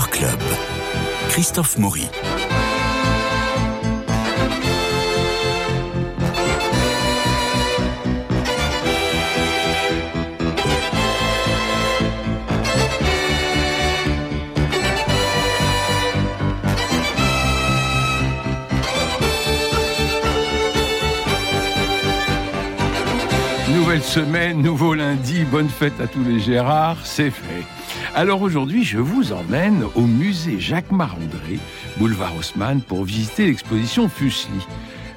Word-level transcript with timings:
Club. 0.00 0.40
Christophe 1.28 1.76
Maury. 1.76 2.08
Nouvelle 23.74 24.02
semaine, 24.02 24.62
nouveau 24.62 24.94
lundi, 24.94 25.44
bonne 25.44 25.68
fête 25.68 26.00
à 26.00 26.06
tous 26.06 26.24
les 26.24 26.40
Gérards, 26.40 26.96
c'est 27.04 27.30
fait. 27.30 27.81
Alors 28.14 28.42
aujourd'hui, 28.42 28.84
je 28.84 28.98
vous 28.98 29.32
emmène 29.32 29.84
au 29.94 30.02
musée 30.02 30.60
Jacques 30.60 30.92
Marandré, 30.92 31.58
boulevard 31.96 32.36
Haussmann, 32.36 32.82
pour 32.82 33.04
visiter 33.04 33.46
l'exposition 33.46 34.06
Fuseli. 34.06 34.66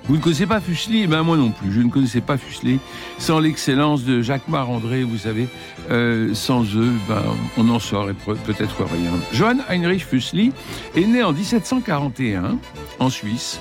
Vous 0.06 0.16
ne 0.16 0.22
connaissez 0.22 0.46
pas 0.46 0.62
Fuseli 0.62 1.02
Eh 1.04 1.08
ben 1.08 1.22
moi 1.24 1.36
non 1.36 1.52
plus, 1.52 1.74
je 1.74 1.82
ne 1.82 1.90
connaissais 1.90 2.22
pas 2.22 2.38
Fuseli. 2.38 2.80
Sans 3.18 3.40
l'excellence 3.40 4.06
de 4.06 4.22
Jacques 4.22 4.48
Marandré, 4.48 5.04
vous 5.04 5.18
savez, 5.18 5.50
euh, 5.92 6.34
sans 6.34 6.64
eux, 6.76 6.94
ben, 7.10 7.22
on 7.58 7.66
n'en 7.66 7.80
saurait 7.80 8.14
peut-être 8.14 8.86
rien. 8.86 9.12
Johann 9.34 9.62
Heinrich 9.68 10.06
Fuseli 10.06 10.54
est 10.96 11.06
né 11.06 11.22
en 11.22 11.34
1741 11.34 12.58
en 13.00 13.10
Suisse 13.10 13.60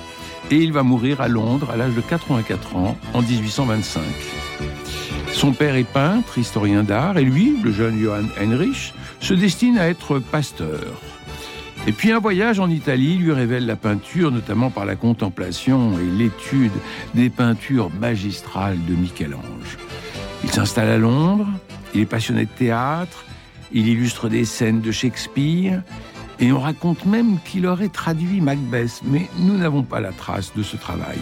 et 0.52 0.58
il 0.58 0.72
va 0.72 0.84
mourir 0.84 1.20
à 1.20 1.26
Londres 1.26 1.70
à 1.72 1.76
l'âge 1.76 1.94
de 1.94 2.02
84 2.02 2.76
ans 2.76 2.96
en 3.14 3.22
1825. 3.22 4.02
Son 5.32 5.52
père 5.52 5.74
est 5.74 5.82
peintre, 5.82 6.38
historien 6.38 6.84
d'art, 6.84 7.19
et 7.19 7.24
lui, 7.24 7.56
le 7.62 7.72
jeune 7.72 7.98
Johann 8.00 8.28
Heinrich, 8.41 8.94
se 9.25 9.33
destine 9.33 9.78
à 9.78 9.89
être 9.89 10.19
pasteur. 10.19 11.00
Et 11.86 11.92
puis 11.92 12.12
un 12.12 12.19
voyage 12.19 12.61
en 12.61 12.69
Italie 12.69 13.17
lui 13.17 13.33
révèle 13.33 13.64
la 13.64 13.75
peinture, 13.75 14.31
notamment 14.31 14.69
par 14.69 14.84
la 14.84 14.97
contemplation 14.97 15.98
et 15.98 16.05
l'étude 16.05 16.72
des 17.14 17.31
peintures 17.31 17.89
magistrales 17.98 18.77
de 18.86 18.94
Michel-Ange. 18.94 19.78
Il 20.42 20.50
s'installe 20.50 20.91
à 20.91 20.98
Londres, 20.98 21.47
il 21.94 22.03
est 22.03 22.06
passionné 22.06 22.44
de 22.44 22.50
théâtre, 22.50 23.25
il 23.72 23.89
illustre 23.89 24.28
des 24.28 24.44
scènes 24.44 24.83
de 24.83 24.92
Shakespeare, 24.92 25.81
et 26.38 26.53
on 26.53 26.61
raconte 26.61 27.06
même 27.06 27.38
qu'il 27.47 27.66
aurait 27.66 27.88
traduit 27.88 28.42
Macbeth, 28.42 29.00
mais 29.05 29.31
nous 29.38 29.56
n'avons 29.56 29.84
pas 29.84 30.00
la 30.00 30.12
trace 30.12 30.53
de 30.55 30.62
ce 30.62 30.77
travail. 30.77 31.20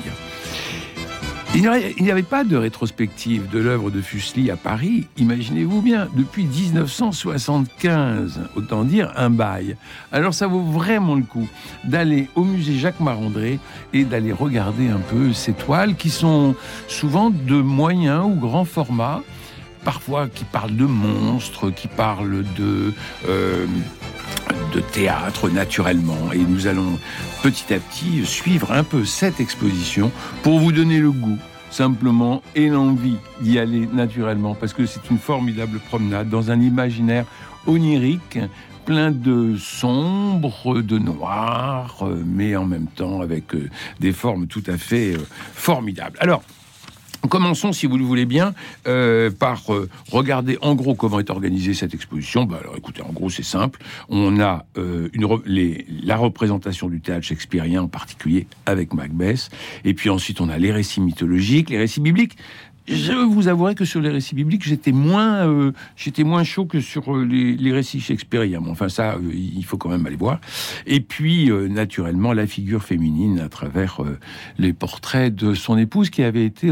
Il 1.55 1.61
n'y 2.01 2.11
avait 2.11 2.23
pas 2.23 2.45
de 2.45 2.57
rétrospective 2.57 3.47
de 3.51 3.59
l'œuvre 3.59 3.91
de 3.91 4.01
Fuseli 4.01 4.51
à 4.51 4.57
Paris, 4.57 5.07
imaginez-vous 5.19 5.83
bien, 5.83 6.09
depuis 6.17 6.47
1975, 6.47 8.41
autant 8.57 8.85
dire 8.85 9.13
un 9.17 9.29
bail. 9.29 9.77
Alors 10.13 10.33
ça 10.33 10.47
vaut 10.47 10.63
vraiment 10.63 11.15
le 11.15 11.25
coup 11.25 11.47
d'aller 11.85 12.31
au 12.37 12.45
musée 12.45 12.79
Jacques 12.79 13.01
Marandré 13.01 13.61
et 13.93 14.05
d'aller 14.05 14.33
regarder 14.33 14.89
un 14.89 15.01
peu 15.11 15.35
ces 15.35 15.53
toiles 15.53 15.95
qui 15.95 16.09
sont 16.09 16.55
souvent 16.89 17.29
de 17.29 17.57
moyen 17.57 18.25
ou 18.25 18.35
grand 18.35 18.65
format, 18.65 19.21
parfois 19.85 20.29
qui 20.29 20.45
parlent 20.45 20.77
de 20.77 20.87
monstres, 20.87 21.69
qui 21.71 21.87
parlent 21.87 22.45
de... 22.57 22.95
Euh, 23.29 23.67
de 24.73 24.81
théâtre 24.81 25.49
naturellement. 25.51 26.33
Et 26.33 26.39
nous 26.39 26.67
allons 26.67 26.99
petit 27.43 27.75
à 27.75 27.79
petit 27.79 28.25
suivre 28.25 28.73
un 28.73 28.85
peu 28.85 29.05
cette 29.05 29.41
exposition 29.41 30.11
pour 30.43 30.59
vous 30.59 30.73
donner 30.73 30.99
le 30.99 31.11
goût 31.11 31.39
simplement 31.71 32.43
et 32.55 32.69
l'envie 32.69 33.17
d'y 33.41 33.59
aller 33.59 33.89
naturellement 33.93 34.55
parce 34.55 34.75
que 34.75 34.85
c'est 34.85 35.11
une 35.11 35.19
formidable 35.19 35.79
promenade 35.79 36.29
dans 36.29 36.51
un 36.51 36.61
imaginaire 36.61 37.25
onirique 37.67 38.39
plein 38.85 39.11
de 39.13 39.57
sombre, 39.57 40.83
de 40.83 40.99
noir, 40.99 41.99
euh, 42.03 42.23
mais 42.27 42.57
en 42.57 42.65
même 42.65 42.89
temps 42.89 43.21
avec 43.21 43.55
euh, 43.55 43.71
des 44.01 44.13
formes 44.13 44.47
tout 44.47 44.63
à 44.67 44.77
fait 44.77 45.15
euh, 45.15 45.27
formidables. 45.55 46.19
Alors, 46.21 46.43
Commençons, 47.29 47.73
si 47.73 47.87
vous 47.87 47.99
le 47.99 48.05
voulez 48.05 48.27
bien, 48.27 48.53
euh, 48.87 49.31
par 49.31 49.73
euh, 49.73 49.89
regarder 50.11 50.59
en 50.61 50.75
gros 50.75 50.95
comment 50.95 51.21
est 51.21 51.31
organisée 51.31 51.73
cette 51.73 51.95
exposition. 51.95 52.45
Bah, 52.45 52.59
alors 52.61 52.77
écoutez, 52.77 53.03
en 53.03 53.13
gros 53.13 53.31
c'est 53.31 53.45
simple. 53.45 53.81
On 54.09 54.41
a 54.41 54.67
euh, 54.77 55.09
la 56.05 56.17
représentation 56.17 56.89
du 56.89 57.01
théâtre 57.01 57.25
shakespearien 57.25 57.83
en 57.83 57.89
particulier 57.89 58.47
avec 58.67 58.93
Macbeth. 58.93 59.51
Et 59.85 59.95
puis 59.95 60.11
ensuite 60.11 60.41
on 60.41 60.49
a 60.49 60.59
les 60.59 60.73
récits 60.73 61.01
mythologiques, 61.01 61.71
les 61.71 61.79
récits 61.79 62.01
bibliques. 62.01 62.37
Je 62.89 63.13
vous 63.13 63.47
avouerai 63.47 63.77
que 63.77 63.85
sur 63.85 64.01
les 64.01 64.09
récits 64.09 64.35
bibliques, 64.35 64.65
j'étais 64.65 64.91
moins, 64.91 65.47
euh, 65.47 65.71
j'étais 65.95 66.25
moins 66.25 66.43
chaud 66.43 66.67
que 66.67 66.81
sur 66.81 67.15
euh, 67.15 67.25
les, 67.25 67.73
récits 67.73 68.01
shakespeariens. 68.01 68.61
enfin, 68.69 68.89
ça, 68.89 69.15
euh, 69.15 69.33
il 69.33 69.65
faut 69.65 69.77
quand 69.77 69.89
même 69.89 70.05
aller 70.05 70.17
voir. 70.17 70.41
Et 70.87 71.01
puis, 71.01 71.51
naturellement, 71.71 72.33
la 72.33 72.47
figure 72.47 72.83
féminine 72.83 73.39
à 73.39 73.49
travers 73.49 74.01
les 74.59 74.73
portraits 74.73 75.33
de 75.33 75.55
son 75.55 75.79
épouse 75.79 76.11
qui 76.11 76.23
avait 76.23 76.45
été 76.45 76.71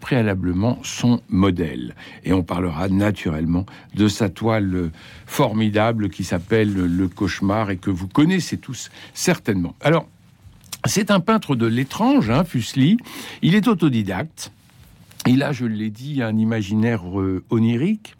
préalablement 0.00 0.78
son 0.82 1.20
modèle. 1.28 1.94
Et 2.24 2.32
on 2.32 2.42
parlera 2.42 2.88
naturellement 2.88 3.64
de 3.94 4.08
sa 4.08 4.28
toile 4.28 4.90
formidable 5.26 6.10
qui 6.10 6.24
s'appelle 6.24 6.72
Le 6.72 7.08
Cauchemar 7.08 7.70
et 7.70 7.76
que 7.76 7.90
vous 7.90 8.08
connaissez 8.08 8.58
tous 8.58 8.90
certainement. 9.14 9.74
Alors, 9.80 10.06
c'est 10.84 11.10
un 11.10 11.20
peintre 11.20 11.54
de 11.54 11.66
l'étrange, 11.66 12.28
hein, 12.28 12.44
Fuseli. 12.44 12.96
Il 13.40 13.54
est 13.54 13.68
autodidacte. 13.68 14.50
Il 15.26 15.42
a, 15.42 15.52
je 15.52 15.66
l'ai 15.66 15.90
dit, 15.90 16.22
un 16.22 16.36
imaginaire 16.36 17.02
euh, 17.20 17.44
onirique 17.50 18.16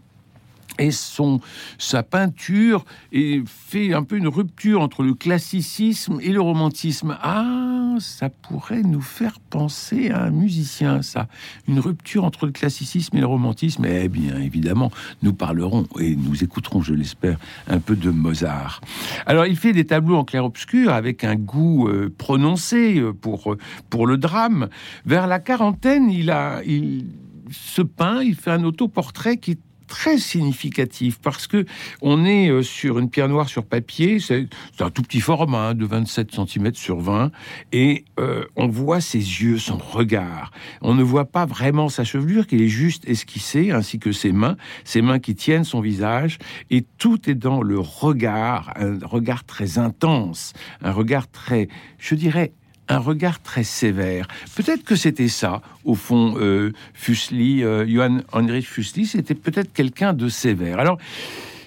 et 0.79 0.91
son, 0.91 1.41
sa 1.79 2.03
peinture 2.03 2.85
et 3.13 3.43
fait 3.47 3.93
un 3.93 4.03
peu 4.05 4.17
une 4.17 4.29
rupture 4.29 4.81
entre 4.81 5.03
le 5.03 5.15
classicisme 5.15 6.19
et 6.21 6.31
le 6.31 6.41
romantisme. 6.41 7.19
Ah, 7.21 7.72
ça 8.01 8.29
pourrait 8.29 8.83
nous 8.83 9.01
faire 9.01 9.39
penser 9.41 10.11
à 10.11 10.25
un 10.25 10.31
musicien, 10.31 11.03
ça. 11.03 11.29
Une 11.69 11.81
rupture 11.81 12.25
entre 12.25 12.47
le 12.47 12.53
classicisme 12.53 13.17
et 13.17 13.21
le 13.21 13.27
romantisme. 13.27 13.85
Eh 13.85 14.09
bien, 14.09 14.39
évidemment, 14.39 14.91
nous 15.23 15.33
parlerons 15.33 15.87
et 15.99 16.17
nous 16.17 16.45
écouterons, 16.45 16.83
je 16.83 16.95
l'espère, 16.95 17.39
un 17.69 17.79
peu 17.79 17.97
de 17.97 18.11
Mozart. 18.11 18.81
Alors, 19.27 19.47
il 19.47 19.57
fait 19.57 19.73
des 19.73 19.87
tableaux 19.87 20.17
en 20.17 20.25
clair-obscur 20.25 20.93
avec 20.93 21.25
un 21.25 21.37
goût 21.37 21.89
euh, 21.89 22.13
prononcé 22.17 22.99
euh, 22.99 23.13
pour, 23.13 23.57
pour 23.91 24.07
le 24.07 24.17
drame. 24.17 24.69
Vers 25.07 25.27
la 25.27 25.39
quarantaine, 25.39 26.11
il 26.11 26.31
a... 26.31 26.63
Il, 26.65 27.07
se 27.53 27.83
peint, 27.83 28.23
il 28.23 28.35
fait 28.35 28.51
un 28.51 28.65
autoportrait 28.65 29.37
qui 29.37 29.53
est 29.53 29.59
très 29.93 30.17
significatif 30.17 31.19
parce 31.21 31.47
que 31.47 31.67
on 32.01 32.25
est 32.25 32.49
euh, 32.49 32.63
sur 32.63 32.99
une 32.99 33.11
pierre 33.11 33.29
noire 33.29 33.51
sur 33.51 33.63
papier, 33.67 34.21
c'est 34.21 34.49
un 34.81 34.89
tout 34.89 35.03
petit 35.03 35.21
format 35.21 35.69
hein, 35.69 35.75
de 35.75 35.85
27 35.85 36.31
cm 36.35 36.73
sur 36.73 36.99
20 36.99 37.31
et 37.73 38.07
euh, 38.19 38.47
on 38.57 38.69
voit 38.69 39.03
ses 39.03 39.19
yeux, 39.19 39.59
son 39.59 39.77
regard. 39.77 40.51
On 40.81 40.95
ne 40.95 41.03
voit 41.03 41.27
pas 41.27 41.45
vraiment 41.45 41.91
sa 41.91 42.05
chevelure 42.05 42.47
qui 42.47 42.57
est 42.65 42.69
juste 42.69 43.07
esquissée 43.07 43.71
ainsi 43.71 43.99
que 43.99 44.13
ses 44.13 44.33
mains, 44.33 44.57
ses 44.85 45.03
mains 45.03 45.19
qui 45.19 45.35
tiennent 45.35 45.65
son 45.65 45.83
visage 45.83 46.39
et 46.71 46.87
tout 46.97 47.29
est 47.29 47.35
dans 47.35 47.61
le 47.61 47.79
regard, 47.79 48.73
un 48.77 48.99
regard 49.05 49.45
très 49.45 49.77
intense, 49.77 50.55
un 50.81 50.93
regard 50.93 51.31
très, 51.31 51.69
je 51.99 52.15
dirais, 52.15 52.55
un 52.89 52.99
regard 52.99 53.41
très 53.41 53.65
sévère. 53.65 54.27
Peut-être 54.57 54.85
que 54.85 54.97
c'était 54.97 55.29
ça, 55.29 55.63
au 55.85 55.95
fond, 55.95 56.37
euh, 56.39 56.73
Fuseli, 56.95 57.65
euh, 57.65 57.87
Johann 57.87 58.23
Heinrich 58.33 58.67
Fuseli, 58.67 59.07
c'était 59.07 59.35
peut-être 59.35 59.73
quelqu'un 59.73 60.13
de 60.13 60.29
sévère. 60.29 60.79
Alors, 60.79 60.99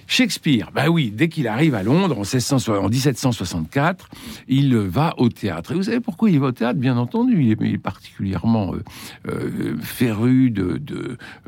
Shakespeare, 0.08 0.72
bah 0.74 0.90
oui, 0.90 1.12
dès 1.14 1.30
qu'il 1.30 1.48
arrive 1.48 1.76
à 1.76 1.84
Londres 1.84 2.18
en, 2.18 2.90
1764, 2.90 4.10
il 4.48 4.76
va 4.76 5.14
au 5.18 5.30
théâtre. 5.30 5.72
Et 5.72 5.76
vous 5.76 5.84
savez 5.84 6.00
pourquoi 6.00 6.30
il 6.30 6.40
va 6.40 6.48
au 6.48 6.52
théâtre? 6.52 6.80
Bien 6.80 6.98
entendu, 6.98 7.42
il 7.44 7.52
est, 7.52 7.78
particulièrement 7.78 8.74
euh, 8.74 8.84
euh, 9.28 9.78
féru 9.82 10.52
de, 10.52 10.82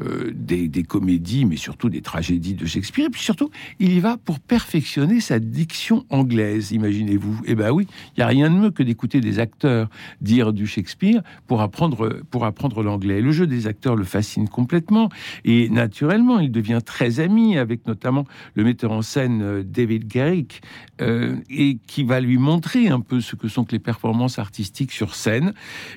euh, 0.01 0.31
des, 0.33 0.83
comédies, 0.83 1.45
mais 1.45 1.57
surtout 1.57 1.89
des 1.89 2.01
tragédies 2.01 2.53
de 2.53 2.65
Shakespeare. 2.65 3.07
Et 3.07 3.09
puis 3.09 3.21
surtout, 3.21 3.49
il 3.79 3.93
y 3.93 3.99
va 3.99 4.17
pour 4.17 4.39
perfectionner 4.39 5.19
sa 5.19 5.39
diction 5.39 6.05
anglaise, 6.09 6.71
imaginez-vous. 6.71 7.41
Eh 7.45 7.55
ben 7.55 7.71
oui, 7.71 7.87
il 8.15 8.19
n'y 8.19 8.23
a 8.23 8.27
rien 8.27 8.49
de 8.49 8.55
mieux 8.55 8.71
que 8.71 8.83
d'écouter 8.83 9.21
des 9.21 9.39
acteurs 9.39 9.89
dire 10.21 10.53
du 10.53 10.67
Shakespeare 10.67 11.21
pour 11.47 11.61
apprendre, 11.61 12.21
pour 12.29 12.45
apprendre 12.45 12.83
l'anglais. 12.83 13.21
Le 13.21 13.31
jeu 13.31 13.47
des 13.47 13.67
acteurs 13.67 13.95
le 13.95 14.03
fascine 14.03 14.49
complètement. 14.49 15.09
Et 15.45 15.69
naturellement, 15.69 16.39
il 16.39 16.51
devient 16.51 16.79
très 16.83 17.19
ami 17.19 17.57
avec 17.57 17.85
notamment 17.87 18.25
le 18.55 18.63
metteur 18.63 18.91
en 18.91 19.01
scène 19.01 19.41
euh, 19.41 19.63
David 19.63 20.07
Garrick, 20.07 20.61
euh, 21.01 21.35
et 21.49 21.77
qui 21.87 22.03
va 22.03 22.19
lui 22.19 22.37
montrer 22.37 22.87
un 22.87 22.99
peu 22.99 23.21
ce 23.21 23.35
que 23.35 23.47
sont 23.47 23.65
les 23.71 23.79
performances 23.79 24.39
artistiques 24.39 24.91
sur 24.91 25.15
scène. 25.15 25.53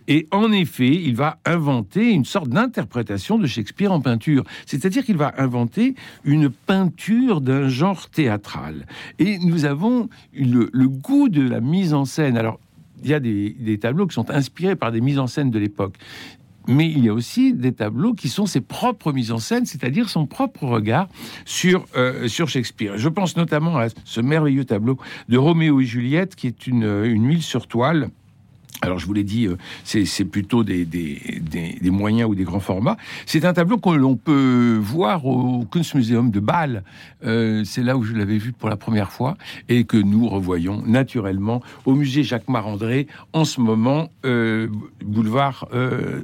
Et 0.08 0.26
en 0.31 0.52
effet, 0.52 0.91
il 0.91 1.17
va 1.17 1.38
inventer 1.44 2.11
une 2.11 2.25
sorte 2.25 2.50
d'interprétation 2.50 3.38
de 3.38 3.47
Shakespeare 3.47 3.93
en 3.93 4.00
peinture. 4.00 4.44
C'est-à-dire 4.67 5.05
qu'il 5.05 5.17
va 5.17 5.35
inventer 5.38 5.94
une 6.25 6.50
peinture 6.50 7.41
d'un 7.41 7.69
genre 7.69 8.08
théâtral. 8.11 8.87
Et 9.19 9.38
nous 9.38 9.64
avons 9.64 10.08
le, 10.35 10.88
goût 10.88 11.29
de 11.29 11.43
la 11.43 11.61
mise 11.61 11.94
en 11.94 12.05
scène. 12.05 12.37
Alors, 12.37 12.61
il 13.02 13.11
y 13.11 13.14
a 13.14 13.20
des, 13.20 13.56
des, 13.58 13.79
tableaux 13.79 14.06
qui 14.06 14.14
sont 14.14 14.31
inspirés 14.31 14.76
par 14.76 14.93
des 14.93 15.00
mises 15.00 15.19
en 15.19 15.26
scène 15.26 15.50
de 15.50 15.58
l'époque 15.58 15.97
mais 16.68 16.88
il 16.90 17.04
y 17.04 17.08
a 17.08 17.14
aussi 17.14 17.52
des 17.52 17.72
tableaux 17.72 18.14
qui 18.14 18.28
sont 18.28 18.46
ses 18.46 18.60
propres 18.60 19.12
mises 19.12 19.32
en 19.32 19.38
scène, 19.38 19.66
c'est-à-dire 19.66 20.08
son 20.08 20.26
propre 20.26 20.64
regard 20.64 21.08
sur, 21.44 21.84
euh, 21.96 22.28
Shakespeare. 22.28 22.96
Je 22.96 23.08
pense 23.08 23.36
notamment 23.36 23.78
à 23.78 23.88
ce 24.04 24.20
merveilleux 24.20 24.64
tableau 24.64 24.98
de 25.28 25.38
Roméo 25.38 25.80
et 25.80 25.84
Juliette, 25.84 26.36
qui 26.36 26.46
est 26.46 26.66
une, 26.66 27.04
une 27.04 27.26
huile 27.26 27.42
sur 27.42 27.66
toile 27.66 28.10
alors 28.82 28.98
je 28.98 29.06
vous 29.06 29.12
l'ai 29.12 29.24
dit, 29.24 29.46
euh, 29.46 29.56
c'est 29.84 30.24
plutôt 30.24 30.64
des, 30.64 30.84
des, 30.84 31.90
moyens 31.90 32.30
ou 32.30 32.34
des 32.34 32.44
grands 32.44 32.60
formats. 32.60 32.96
C'est 33.26 33.44
un 33.44 33.52
tableau 33.52 33.78
que 33.78 33.90
l'on 33.90 34.16
peut 34.16 34.78
voir 34.80 35.26
au 35.26 35.64
Kunstmuseum 35.64 36.30
de 36.30 36.40
Bâle. 36.40 36.82
Euh, 37.24 37.62
c'est 37.64 37.82
là 37.82 37.96
où 37.96 38.02
je 38.02 38.14
l'avais 38.14 38.38
vu 38.38 38.52
pour 38.52 38.68
la 38.68 38.76
première 38.76 39.12
fois 39.12 39.36
et 39.68 39.84
que 39.84 39.96
nous 39.96 40.28
revoyons 40.28 40.82
naturellement 40.86 41.62
au 41.84 41.94
musée 41.94 42.22
Jacques 42.22 42.48
Marandré 42.48 43.06
en 43.32 43.44
ce 43.44 43.60
moment, 43.60 44.10
euh, 44.24 44.68
boulevard 45.04 45.68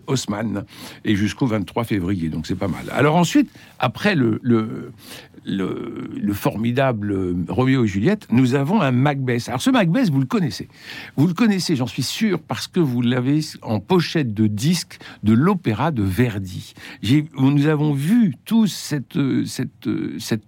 Haussmann, 0.06 0.64
et 1.04 1.14
jusqu'au 1.14 1.46
23 1.46 1.84
février. 1.84 2.28
Donc 2.28 2.46
c'est 2.46 2.54
pas 2.54 2.68
mal. 2.68 2.86
Alors 2.92 3.16
ensuite, 3.16 3.50
après 3.78 4.14
le, 4.14 4.40
le, 4.42 4.92
le, 5.46 6.32
formidable 6.32 7.34
Roméo 7.48 7.84
et 7.84 7.86
Juliette, 7.86 8.26
nous 8.30 8.54
avons 8.54 8.82
un 8.82 8.90
Macbeth. 8.90 9.48
Alors 9.48 9.62
ce 9.62 9.70
Macbeth, 9.70 10.10
vous 10.10 10.20
le 10.20 10.26
connaissez. 10.26 10.68
Vous 11.16 11.26
le 11.26 11.34
connaissez, 11.34 11.76
j'en 11.76 11.86
suis 11.86 12.02
sûr, 12.02 12.40
parce 12.40 12.66
que 12.66 12.80
vous 12.80 13.00
l'avez 13.00 13.40
en 13.62 13.80
pochette 13.80 14.34
de 14.34 14.46
disque 14.46 14.98
de 15.22 15.32
l'opéra 15.32 15.92
de 15.92 16.02
Verdi. 16.02 16.74
Nous 17.38 17.66
avons 17.66 17.92
vu 17.92 18.34
tous 18.44 18.66
cette, 18.66 19.18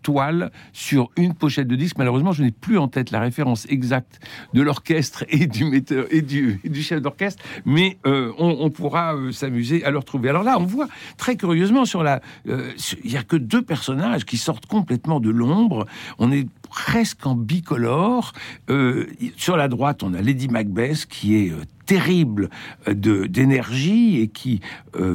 toile 0.03 0.50
sur 0.73 1.11
une 1.17 1.35
pochette 1.35 1.69
de 1.69 1.77
disque. 1.77 1.97
Malheureusement, 1.99 2.33
je 2.33 2.43
n'ai 2.43 2.51
plus 2.51 2.79
en 2.79 2.89
tête 2.89 3.11
la 3.11 3.21
référence 3.21 3.67
exacte 3.71 4.21
de 4.53 4.62
l'orchestre 4.62 5.25
et 5.29 5.47
du 5.47 5.65
metteur 5.65 6.06
et 6.11 6.23
du 6.23 6.83
chef 6.83 7.01
d'orchestre, 7.01 7.43
mais 7.65 7.99
euh, 8.06 8.33
on, 8.39 8.71
pourra 8.71 9.15
euh, 9.15 9.33
s'amuser 9.33 9.85
à 9.85 9.91
le 9.91 9.99
retrouver. 9.99 10.29
Alors 10.29 10.43
là, 10.43 10.59
on 10.59 10.65
voit 10.65 10.89
très 11.17 11.37
curieusement 11.37 11.85
sur 11.85 12.03
la, 12.03 12.21
euh, 12.49 12.73
il 13.05 13.11
n'y 13.11 13.17
a 13.17 13.23
que 13.23 13.37
deux 13.37 13.62
personnages 13.62 14.25
qui 14.25 14.37
sortent 14.37 14.67
complètement 14.67 14.88
de 14.96 15.31
l'ombre. 15.31 15.87
On 16.19 16.32
est 16.32 16.46
presque 16.69 17.26
en 17.26 17.35
bicolore. 17.35 18.32
Euh, 18.70 19.06
sur 19.37 19.56
la 19.56 19.69
droite, 19.69 20.02
on 20.02 20.14
a 20.14 20.20
Lady 20.20 20.49
Macbeth 20.49 21.06
qui 21.06 21.37
est 21.37 21.50
euh, 21.50 21.62
terrible 21.87 22.50
euh, 22.87 23.26
d'énergie 23.26 24.20
et 24.20 24.29
qui 24.29 24.61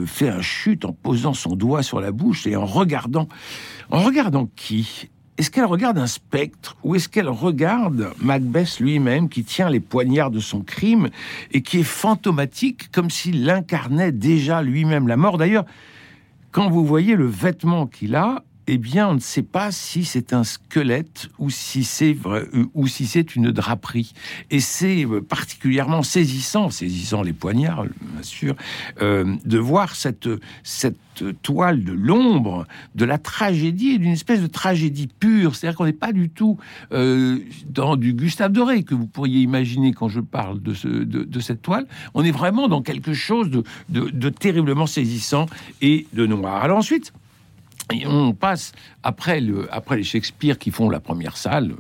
fait 0.06 0.30
un 0.30 0.42
chute 0.42 0.86
en 0.86 0.94
posant 0.94 1.34
son 1.34 1.56
doigt 1.56 1.84
sur 1.84 2.00
la 2.00 2.12
bouche 2.12 2.48
et 2.48 2.56
en 2.56 2.66
regardant 2.66 3.28
en 3.92 4.02
regardant 4.02 4.50
qui? 4.56 5.10
Est-ce 5.38 5.50
qu'elle 5.50 5.66
regarde 5.66 5.98
un 5.98 6.08
spectre 6.08 6.78
ou 6.84 6.96
est-ce 6.96 7.10
qu'elle 7.10 7.28
regarde 7.28 8.12
Macbeth 8.22 8.80
lui-même 8.80 9.30
qui 9.30 9.44
tient 9.44 9.70
les 9.70 9.80
poignards 9.80 10.30
de 10.30 10.40
son 10.40 10.62
crime 10.62 11.10
et 11.52 11.62
qui 11.62 11.80
est 11.80 11.84
fantomatique 11.84 12.92
comme 12.92 13.10
s'il 13.10 13.50
incarnait 13.50 14.12
déjà 14.12 14.62
lui-même 14.62 15.08
la 15.08 15.18
mort? 15.18 15.38
D'ailleurs, 15.38 15.66
quand 16.52 16.70
vous 16.70 16.86
voyez 16.86 17.16
le 17.16 17.26
vêtement 17.26 17.88
qu'il 17.88 18.16
a, 18.16 18.44
eh 18.68 18.78
bien, 18.78 19.10
on 19.10 19.16
ne 19.16 19.20
sait 19.20 19.44
pas 19.44 19.72
si 19.72 20.06
c'est 20.06 20.34
un 20.34 20.44
squelette 20.44 21.30
ou 21.38 21.50
si 21.50 21.84
c'est 21.84 22.18
ou 22.74 22.88
si 22.88 23.08
c'est 23.08 23.36
une 23.36 23.52
draperie. 23.52 24.14
Et 24.52 24.60
c'est 24.60 25.06
euh, 25.06 25.22
particulièrement 25.22 26.04
saisissant, 26.04 26.70
saisissant 26.70 27.22
les 27.22 27.34
poignards, 27.34 27.84
bien 27.84 28.24
sûr, 28.24 28.56
euh, 29.02 29.36
de 29.46 29.58
voir 29.58 29.96
cette 29.96 30.30
cette 30.64 30.98
toile 31.42 31.84
de 31.84 31.92
l'ombre, 31.92 32.66
de 32.96 33.06
la 33.06 33.18
tragédie, 33.18 34.00
d'une 34.00 34.12
espèce 34.12 34.42
de 34.42 34.48
tragédie 34.48 35.08
pure. 35.08 35.56
C'est-à-dire 35.56 35.78
qu'on 35.78 35.86
n'est 35.86 35.94
pas 35.94 36.14
du 36.14 36.30
tout 36.30 36.58
euh, 36.92 37.40
dans 37.70 37.96
du 37.96 38.14
Gustave 38.14 38.52
Doré 38.52 38.84
que 38.84 38.96
vous 38.96 39.08
pourriez 39.08 39.42
imaginer 39.42 39.94
quand 39.94 40.08
je 40.08 40.22
parle 40.22 40.62
de, 40.62 40.74
de, 41.04 41.40
cette 41.40 41.62
toile. 41.62 41.86
On 42.14 42.24
est 42.24 42.32
vraiment 42.32 42.68
dans 42.68 42.82
quelque 42.82 43.14
chose 43.14 43.50
de, 43.50 43.64
de, 43.90 44.10
de 44.10 44.30
terriblement 44.30 44.88
saisissant 44.88 45.46
et 45.82 46.08
de 46.14 46.26
noir. 46.26 46.64
Alors 46.64 46.78
ensuite, 46.78 47.14
on 48.06 48.34
passe 48.34 48.72
après, 49.04 49.42
le, 49.42 49.68
après 49.72 49.98
les 49.98 50.04
Shakespeare 50.04 50.58
qui 50.58 50.72
font 50.72 50.90
la 50.90 51.00
première 51.00 51.38
salle, 51.38 51.74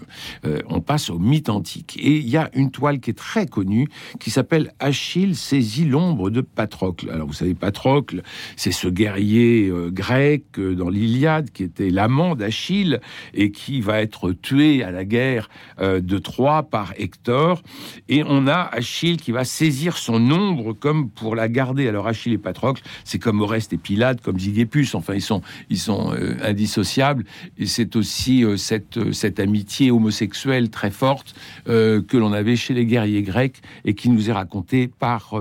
euh, 0.45 0.59
on 0.67 0.81
passe 0.81 1.09
au 1.09 1.17
mythe 1.17 1.49
antique. 1.49 1.97
Et 1.97 2.17
il 2.17 2.29
y 2.29 2.37
a 2.37 2.49
une 2.53 2.69
toile 2.69 2.99
qui 2.99 3.11
est 3.11 3.17
très 3.17 3.45
connue 3.45 3.87
qui 4.19 4.29
s'appelle 4.29 4.73
Achille 4.79 5.35
saisit 5.35 5.85
l'ombre 5.85 6.29
de 6.29 6.41
Patrocle. 6.41 7.09
Alors 7.09 7.27
vous 7.27 7.33
savez, 7.33 7.53
Patrocle, 7.53 8.23
c'est 8.57 8.71
ce 8.71 8.87
guerrier 8.87 9.69
euh, 9.69 9.89
grec 9.89 10.43
euh, 10.57 10.75
dans 10.75 10.89
l'Iliade 10.89 11.51
qui 11.51 11.63
était 11.63 11.89
l'amant 11.89 12.35
d'Achille 12.35 12.99
et 13.33 13.51
qui 13.51 13.79
va 13.81 14.01
être 14.01 14.31
tué 14.33 14.83
à 14.83 14.91
la 14.91 15.05
guerre 15.05 15.49
de 15.79 16.17
Troie 16.17 16.63
par 16.63 16.93
Hector. 16.97 17.61
Et 18.09 18.23
on 18.25 18.47
a 18.47 18.69
Achille 18.71 19.17
qui 19.17 19.31
va 19.31 19.45
saisir 19.45 19.97
son 19.97 20.31
ombre 20.31 20.73
comme 20.73 21.09
pour 21.09 21.35
la 21.35 21.47
garder. 21.47 21.87
Alors 21.87 22.07
Achille 22.07 22.33
et 22.33 22.37
Patrocle, 22.37 22.83
c'est 23.05 23.19
comme 23.19 23.41
Oreste 23.41 23.73
et 23.73 23.77
Pilate, 23.77 24.21
comme 24.21 24.39
Zigépus. 24.39 24.95
Enfin, 24.95 25.13
ils 25.13 25.21
sont, 25.21 25.41
ils 25.69 25.79
sont 25.79 26.13
indissociables 26.41 27.12
et 27.57 27.65
c'est 27.65 27.95
aussi 27.95 28.43
euh, 28.43 28.57
cette, 28.57 28.97
euh, 28.97 29.11
cette 29.11 29.39
amitié 29.39 29.91
homosexuelle 29.91 30.69
très 30.69 30.91
forte 30.91 31.35
euh, 31.67 32.01
que 32.01 32.17
l'on 32.17 32.33
avait 32.33 32.55
chez 32.55 32.73
les 32.73 32.85
guerriers 32.85 33.21
grecs 33.21 33.61
et 33.85 33.93
qui 33.93 34.09
nous 34.09 34.29
est 34.29 34.33
racontée 34.33 34.87
par, 34.87 35.35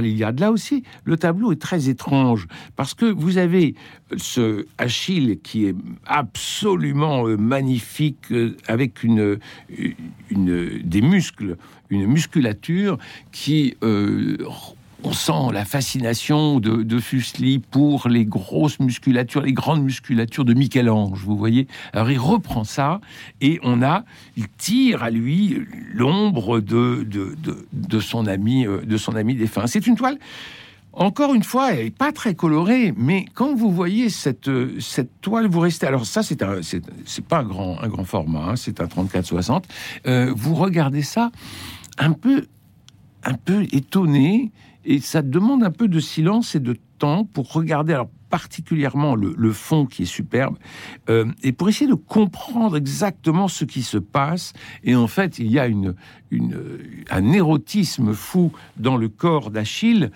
l'Iliade. 0.00 0.40
Là 0.40 0.50
aussi, 0.50 0.82
le 1.04 1.16
tableau 1.16 1.52
est 1.52 1.60
très 1.60 1.88
étrange 1.88 2.46
parce 2.76 2.94
que 2.94 3.06
vous 3.06 3.38
avez 3.38 3.74
ce 4.16 4.66
Achille 4.78 5.38
qui 5.42 5.66
est 5.66 5.76
absolument 6.06 7.24
magnifique 7.38 8.32
avec 8.66 9.02
une, 9.02 9.38
des 10.30 11.00
muscles, 11.00 11.56
une 11.90 12.06
musculature 12.06 12.98
qui 13.32 13.76
on 15.04 15.12
sent 15.12 15.52
la 15.52 15.64
fascination 15.64 16.60
de, 16.60 16.82
de 16.82 16.98
Fuseli 16.98 17.58
pour 17.58 18.08
les 18.08 18.24
grosses 18.24 18.80
musculatures, 18.80 19.42
les 19.42 19.52
grandes 19.52 19.82
musculatures 19.82 20.44
de 20.44 20.54
Michel-Ange, 20.54 21.20
vous 21.24 21.36
voyez. 21.36 21.66
Alors 21.92 22.10
il 22.10 22.18
reprend 22.18 22.64
ça 22.64 23.00
et 23.40 23.60
on 23.62 23.82
a, 23.82 24.04
il 24.36 24.48
tire 24.48 25.02
à 25.02 25.10
lui 25.10 25.58
l'ombre 25.92 26.60
de, 26.60 27.06
de, 27.06 27.36
de, 27.72 28.00
son 28.00 28.26
ami, 28.26 28.66
euh, 28.66 28.80
de 28.84 28.96
son 28.96 29.14
ami 29.14 29.34
défunt. 29.34 29.66
C'est 29.66 29.86
une 29.86 29.96
toile. 29.96 30.18
Encore 30.94 31.34
une 31.34 31.42
fois, 31.42 31.72
elle 31.72 31.84
n'est 31.84 31.90
pas 31.90 32.12
très 32.12 32.34
colorée, 32.34 32.94
mais 32.96 33.26
quand 33.34 33.54
vous 33.54 33.72
voyez 33.72 34.08
cette, 34.10 34.50
cette 34.80 35.20
toile, 35.20 35.48
vous 35.48 35.58
restez. 35.60 35.86
Alors 35.86 36.06
ça, 36.06 36.22
c'est 36.22 36.40
un, 36.42 36.60
c'est 36.62 37.24
pas 37.24 37.40
un 37.40 37.44
grand, 37.44 37.82
un 37.82 37.88
grand 37.88 38.04
format, 38.04 38.50
hein, 38.50 38.56
c'est 38.56 38.80
un 38.80 38.86
34-60. 38.86 39.64
Euh, 40.06 40.32
vous 40.36 40.54
regardez 40.54 41.02
ça 41.02 41.32
un 41.98 42.12
peu, 42.12 42.46
un 43.24 43.34
peu 43.34 43.66
étonné 43.72 44.52
et 44.84 45.00
ça 45.00 45.22
demande 45.22 45.62
un 45.62 45.70
peu 45.70 45.88
de 45.88 46.00
silence 46.00 46.54
et 46.54 46.60
de 46.60 46.76
temps 46.98 47.24
pour 47.24 47.52
regarder, 47.52 47.92
alors 47.92 48.10
particulièrement 48.30 49.14
le, 49.14 49.52
fond 49.52 49.86
qui 49.86 50.02
est 50.02 50.06
superbe, 50.06 50.56
euh, 51.08 51.26
et 51.42 51.52
pour 51.52 51.68
essayer 51.68 51.88
de 51.88 51.94
comprendre 51.94 52.76
exactement 52.76 53.46
ce 53.46 53.64
qui 53.64 53.82
se 53.82 53.98
passe. 53.98 54.54
Et 54.82 54.96
en 54.96 55.06
fait, 55.06 55.38
il 55.38 55.50
y 55.50 55.58
a 55.58 55.66
une, 55.66 55.94
un 57.10 57.32
érotisme 57.32 58.12
fou 58.12 58.52
dans 58.76 58.96
le 58.96 59.08
corps 59.08 59.50
d'Achille. 59.50 60.10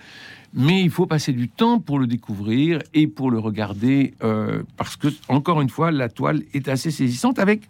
Mais 0.54 0.82
il 0.82 0.88
faut 0.88 1.04
passer 1.04 1.34
du 1.34 1.50
temps 1.50 1.78
pour 1.78 1.98
le 1.98 2.06
découvrir 2.06 2.80
et 2.94 3.06
pour 3.06 3.30
le 3.30 3.38
regarder, 3.38 4.14
euh, 4.24 4.62
parce 4.78 4.96
que, 4.96 5.08
encore 5.28 5.60
une 5.60 5.68
fois, 5.68 5.90
la 5.90 6.08
toile 6.08 6.42
est 6.54 6.68
assez 6.68 6.90
saisissante 6.90 7.38
avec 7.38 7.68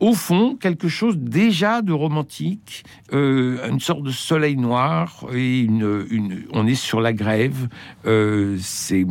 au 0.00 0.14
fond, 0.14 0.56
quelque 0.56 0.88
chose 0.88 1.16
déjà 1.18 1.82
de 1.82 1.92
romantique, 1.92 2.84
euh, 3.12 3.68
une 3.68 3.80
sorte 3.80 4.02
de 4.02 4.10
soleil 4.10 4.56
noir, 4.56 5.26
et 5.32 5.60
une, 5.60 6.46
on 6.52 6.66
est 6.66 6.74
sur 6.74 7.00
la 7.00 7.12
grève. 7.12 7.68
Euh, 8.06 8.56
c'est, 8.60 9.06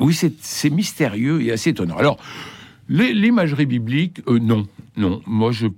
oui, 0.00 0.18
c'est 0.40 0.70
mystérieux 0.70 1.42
et 1.42 1.52
assez 1.52 1.70
étonnant. 1.70 1.96
Alors, 1.96 2.18
L'imagerie 2.88 3.66
biblique, 3.66 4.22
euh, 4.28 4.38
non. 4.38 4.66
Non, 4.98 5.22
moi 5.26 5.52
je 5.52 5.68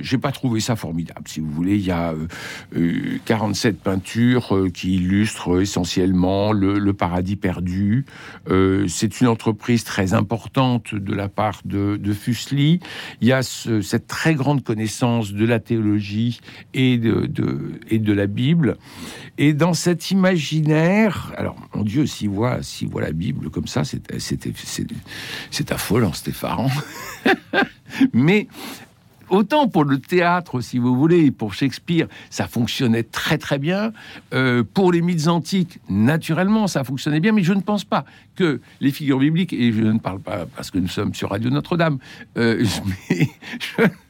j'ai 0.00 0.18
pas 0.18 0.30
trouvé 0.30 0.60
ça 0.60 0.76
formidable. 0.76 1.26
Si 1.26 1.40
vous 1.40 1.50
voulez, 1.50 1.74
il 1.74 1.84
y 1.84 1.90
a 1.90 2.14
47 3.24 3.74
euh, 3.74 3.76
euh, 3.76 3.80
peintures 3.82 4.68
qui 4.72 4.94
illustrent 4.94 5.60
essentiellement 5.60 6.52
le, 6.52 6.92
paradis 6.92 7.34
perdu. 7.36 8.06
c'est 8.88 9.20
une 9.20 9.26
entreprise 9.26 9.82
très 9.82 10.14
importante 10.14 10.94
de 10.94 11.12
la 11.12 11.28
part 11.28 11.60
de, 11.64 11.96
de 11.96 12.12
Fuseli. 12.12 12.78
Il 13.20 13.26
y 13.26 13.32
a 13.32 13.42
cette 13.42 14.06
très 14.06 14.34
grande 14.34 14.62
connaissance 14.62 15.32
de 15.32 15.44
la 15.44 15.58
théologie 15.58 16.40
et 16.72 16.98
de, 16.98 17.28
et 17.90 17.98
de 17.98 18.12
la 18.12 18.28
Bible. 18.28 18.76
Et 19.38 19.54
dans 19.54 19.74
cet 19.74 20.12
imaginaire, 20.12 21.32
alors 21.36 21.56
mon 21.74 21.82
Dieu, 21.82 22.06
s'il 22.06 22.30
voit 22.30 22.60
voit 22.90 23.02
la 23.02 23.12
Bible 23.12 23.50
comme 23.50 23.66
ça, 23.66 23.82
c'est 23.84 24.02
c'est 25.50 25.72
affolant 25.72 26.12
effarant. 26.26 26.70
Mais 28.12 28.48
autant 29.28 29.68
pour 29.68 29.84
le 29.84 29.98
théâtre, 29.98 30.60
si 30.60 30.78
vous 30.78 30.96
voulez, 30.96 31.30
pour 31.30 31.54
Shakespeare, 31.54 32.06
ça 32.30 32.46
fonctionnait 32.46 33.02
très 33.02 33.38
très 33.38 33.58
bien. 33.58 33.92
Euh, 34.34 34.62
pour 34.62 34.92
les 34.92 35.02
mythes 35.02 35.28
antiques, 35.28 35.78
naturellement, 35.88 36.66
ça 36.66 36.84
fonctionnait 36.84 37.20
bien, 37.20 37.32
mais 37.32 37.42
je 37.42 37.52
ne 37.52 37.60
pense 37.60 37.84
pas 37.84 38.04
que 38.34 38.60
les 38.80 38.90
figures 38.90 39.18
bibliques, 39.18 39.52
et 39.52 39.72
je 39.72 39.82
ne 39.82 39.98
parle 39.98 40.20
pas 40.20 40.46
parce 40.56 40.70
que 40.70 40.78
nous 40.78 40.88
sommes 40.88 41.14
sur 41.14 41.30
Radio 41.30 41.50
Notre-Dame, 41.50 41.98
euh, 42.36 42.64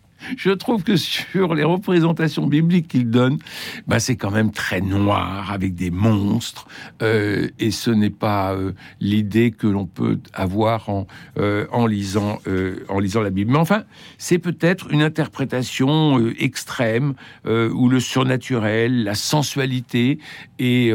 trouve 0.50 0.82
que 0.82 0.96
sur 0.96 1.54
les 1.54 1.64
représentations 1.64 2.46
bibliques 2.46 2.88
qu'il 2.88 3.10
donne, 3.10 3.38
bah, 3.86 4.00
c'est 4.00 4.16
quand 4.16 4.30
même 4.30 4.50
très 4.50 4.80
noir, 4.80 5.50
avec 5.52 5.74
des 5.74 5.90
monstres, 5.90 6.66
euh, 7.02 7.48
et 7.58 7.70
ce 7.70 7.90
n'est 7.90 8.10
pas 8.10 8.54
euh, 8.54 8.72
l'idée 9.00 9.50
que 9.50 9.66
l'on 9.66 9.86
peut 9.86 10.18
avoir 10.32 10.88
en, 10.88 11.06
euh, 11.38 11.66
en, 11.72 11.86
lisant, 11.86 12.38
en 12.88 12.98
lisant 12.98 13.22
la 13.22 13.30
Bible. 13.30 13.52
Mais 13.52 13.58
enfin, 13.58 13.84
c'est 14.18 14.38
peut-être 14.38 14.90
une 14.90 15.02
interprétation 15.02 16.28
extrême, 16.38 17.14
où 17.46 17.88
le 17.88 18.00
surnaturel, 18.00 19.04
la 19.04 19.14
sensualité 19.14 20.18
et 20.58 20.92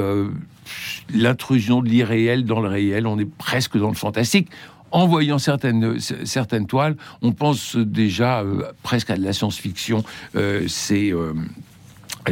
l'intrusion 1.13 1.81
de 1.81 1.89
l'irréel 1.89 2.45
dans 2.45 2.61
le 2.61 2.67
réel, 2.67 3.07
on 3.07 3.19
est 3.19 3.29
presque 3.29 3.77
dans 3.77 3.89
le 3.89 3.95
fantastique 3.95 4.49
en 4.91 5.07
voyant 5.07 5.39
certaines, 5.39 5.99
certaines 5.99 6.67
toiles, 6.67 6.95
on 7.21 7.31
pense 7.31 7.75
déjà 7.75 8.41
euh, 8.41 8.63
presque 8.83 9.09
à 9.09 9.17
de 9.17 9.23
la 9.23 9.33
science-fiction. 9.33 10.03
Euh, 10.35 10.65
c'est 10.67 11.11
euh, 11.11 11.33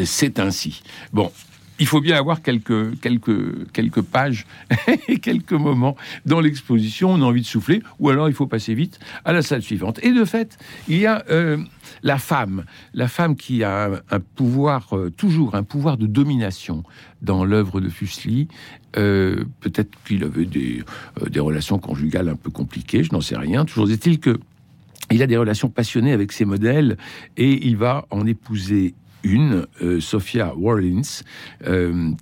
c'est 0.06 0.40
ainsi. 0.40 0.82
Bon, 1.14 1.32
il 1.80 1.88
faut 1.88 2.02
bien 2.02 2.18
avoir 2.18 2.42
quelques, 2.42 3.00
quelques, 3.00 3.72
quelques 3.72 4.02
pages 4.02 4.46
et 5.08 5.20
quelques 5.20 5.54
moments 5.54 5.96
dans 6.26 6.40
l'exposition. 6.40 7.12
On 7.12 7.22
a 7.22 7.26
envie 7.26 7.42
de 7.42 7.46
souffler, 7.46 7.82
ou 8.00 8.10
alors 8.10 8.30
il 8.30 8.36
faut 8.36 8.48
passer 8.48 8.74
vite 8.74 9.00
à 9.26 9.34
la 9.34 9.42
salle 9.42 9.62
suivante. 9.62 10.00
Et 10.04 10.12
de 10.12 10.26
fait, 10.26 10.58
il 10.88 10.98
y 10.98 11.06
a 11.06 11.24
la 12.04 12.18
femme, 12.18 12.66
la 12.94 13.08
femme 13.08 13.36
qui 13.36 13.64
a 13.64 14.02
un, 14.10 14.20
pouvoir, 14.20 14.94
toujours 15.18 15.56
un 15.56 15.64
pouvoir 15.64 15.98
de 15.98 16.08
domination 16.08 16.84
dans 17.22 17.46
l'œuvre 17.46 17.82
de 17.82 17.90
Fuseli. 17.90 18.48
Euh, 18.98 19.44
peut-être 19.60 19.92
qu'il 20.06 20.24
avait 20.24 20.46
des, 20.46 20.84
euh, 21.22 21.30
des, 21.30 21.40
relations 21.40 21.78
conjugales 21.78 22.28
un 22.28 22.36
peu 22.36 22.50
compliquées, 22.50 23.04
je 23.04 23.14
n'en 23.14 23.22
sais 23.22 23.38
rien. 23.38 23.66
Toujours 23.66 23.90
est-il 23.90 24.20
que 24.20 24.40
il 25.12 25.22
a 25.22 25.28
des 25.28 25.38
relations 25.38 25.70
passionnées 25.70 26.12
avec 26.12 26.32
ses 26.32 26.46
modèles 26.46 26.98
et 27.38 27.68
il 27.68 27.78
va 27.78 28.06
en 28.12 28.26
épouser 28.26 28.94
une, 29.24 29.66
euh, 29.82 30.00
Sophia 30.00 30.54
Warlins, 30.56 31.24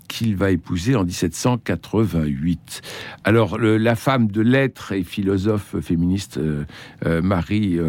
qu'il 0.08 0.36
va 0.36 0.51
épouser 0.51 0.96
en 0.96 1.04
1788. 1.04 2.82
Alors, 3.24 3.58
la 3.58 3.96
femme 3.96 4.27
de 4.27 4.42
lettres 4.42 4.92
et 4.92 5.04
philosophe 5.04 5.80
féministe 5.82 6.39
Marie 7.06 7.80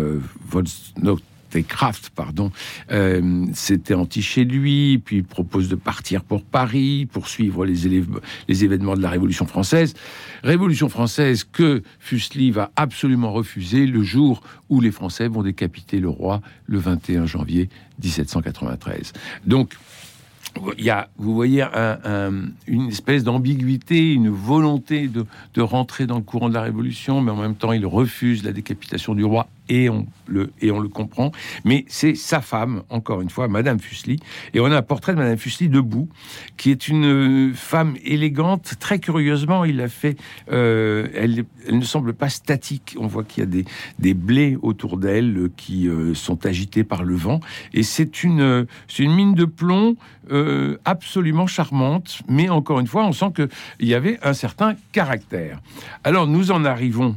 Volsnock 1.53 1.67
Kraft, 1.69 2.11
pardon, 2.15 2.51
euh, 2.91 3.47
s'était 3.53 3.95
anti 3.95 4.23
chez 4.23 4.45
lui, 4.45 4.99
puis 4.99 5.23
propose 5.23 5.69
de 5.69 5.75
partir 5.75 6.23
pour 6.23 6.43
Paris, 6.43 7.07
pour 7.11 7.29
suivre 7.29 7.65
les, 7.65 8.05
les 8.49 8.65
événements 8.65 8.97
de 8.97 9.03
la 9.03 9.11
Révolution 9.11 9.47
française. 9.47 9.95
Révolution 10.43 10.89
française 10.89 11.45
que 11.45 11.83
Fuseli 11.99 12.51
va 12.51 12.71
absolument 12.77 13.33
refuser 13.33 13.87
le 13.87 14.03
jour 14.03 14.43
où 14.69 14.81
les 14.81 14.91
Français 14.91 15.29
vont 15.29 15.43
décapiter 15.43 16.01
le 16.01 16.09
roi 16.09 16.41
le 16.67 16.79
21 16.79 17.27
janvier 17.27 17.69
1793. 18.03 19.13
Donc, 19.47 19.75
il 20.77 20.85
y 20.85 20.91
a, 20.91 21.09
vous 21.19 21.35
voyez, 21.35 21.65
une 22.67 22.89
espèce 22.89 23.25
d'ambiguïté, 23.25 24.13
une 24.13 24.31
volonté 24.31 25.09
de, 25.09 25.61
rentrer 25.61 26.07
dans 26.07 26.17
le 26.17 26.23
courant 26.23 26.49
de 26.49 26.55
la 26.55 26.63
Révolution, 26.63 27.21
mais 27.21 27.31
en 27.31 27.37
même 27.37 27.55
temps, 27.55 27.73
il 27.73 27.85
refuse 27.87 28.45
la 28.45 28.53
décapitation 28.53 29.15
du 29.15 29.25
roi 29.25 29.49
et 29.69 29.89
on 29.89 30.07
le, 30.27 30.53
et 30.61 30.71
on 30.71 30.81
le 30.81 30.89
comprend. 30.89 31.33
Mais 31.65 31.85
c'est 31.89 32.15
sa 32.15 32.41
femme, 32.41 32.83
encore 32.91 33.21
une 33.21 33.31
fois, 33.31 33.49
Madame 33.49 33.79
Fuseli. 33.79 34.19
Et 34.55 34.61
on 34.61 34.67
a 34.67 34.77
un 34.77 34.83
portrait 34.83 35.13
de 35.13 35.19
Madame 35.19 35.39
Fuseli 35.39 35.69
debout, 35.69 36.09
qui 36.57 36.71
est 36.71 36.89
une 36.89 37.53
femme 37.55 37.97
élégante. 38.05 38.75
Très 38.79 38.99
curieusement, 38.99 39.65
il 39.65 39.81
a 39.81 39.89
fait. 39.89 40.17
Euh, 40.51 41.09
elle, 41.15 41.45
elle, 41.67 41.79
ne 41.79 41.85
semble 41.85 42.15
pas 42.15 42.29
statique. 42.29 42.97
On 42.99 43.07
voit 43.07 43.25
qu'il 43.25 43.43
y 43.43 43.47
a 43.47 43.51
des, 43.51 43.65
des 43.99 44.15
blés 44.15 44.57
autour 44.63 44.97
d'elle 44.97 45.51
qui 45.57 45.89
euh, 45.89 46.15
sont 46.15 46.47
agités 46.47 46.85
par 46.85 47.05
le 47.05 47.15
vent. 47.15 47.41
Et 47.75 47.83
c'est 47.83 48.23
une, 48.23 48.67
une 48.99 49.15
mine 49.15 49.35
de 49.35 49.45
plomb 49.45 49.97
euh, 50.31 50.77
absolument 50.85 51.47
charmante. 51.47 52.21
Mais 52.29 52.49
encore 52.49 52.81
une 52.81 52.87
fois, 52.87 53.05
on 53.05 53.13
sent 53.13 53.33
qu'il 53.35 53.89
y 53.89 53.95
avait 53.95 54.19
un 54.23 54.33
certain 54.33 54.75
caractère. 54.93 55.61
Alors 56.05 56.27
nous 56.27 56.51
en 56.51 56.65
arrivons 56.65 57.17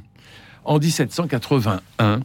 en 0.63 0.79
1781 0.79 2.21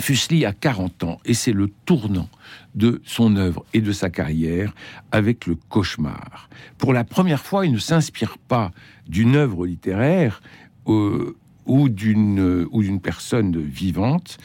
Fuseli 0.00 0.44
a 0.44 0.52
40 0.52 1.04
ans 1.04 1.20
et 1.24 1.34
c'est 1.34 1.52
le 1.52 1.68
tournant 1.84 2.28
de 2.74 3.00
son 3.04 3.36
œuvre 3.36 3.64
et 3.72 3.80
de 3.80 3.92
sa 3.92 4.10
carrière 4.10 4.74
avec 5.12 5.46
le 5.46 5.56
cauchemar. 5.68 6.48
Pour 6.78 6.92
la 6.92 7.04
première 7.04 7.42
fois, 7.42 7.66
il 7.66 7.72
ne 7.72 7.78
s'inspire 7.78 8.38
pas 8.38 8.70
d'une 9.08 9.36
œuvre 9.36 9.66
littéraire 9.66 10.42
euh, 10.88 11.36
ou 11.66 11.88
d'une 11.88 13.00
personne 13.02 13.60
vivante. 13.60 14.38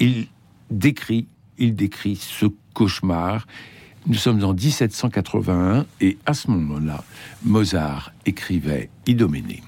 Il 0.00 0.26
décrit, 0.70 1.26
il 1.58 1.74
décrit 1.74 2.16
ce 2.16 2.46
cauchemar. 2.74 3.46
Nous 4.06 4.14
sommes 4.14 4.42
en 4.44 4.54
1781 4.54 5.86
et 6.00 6.18
à 6.26 6.34
ce 6.34 6.50
moment-là, 6.50 7.04
Mozart 7.44 8.12
écrivait 8.24 8.90
Idoménée. 9.06 9.62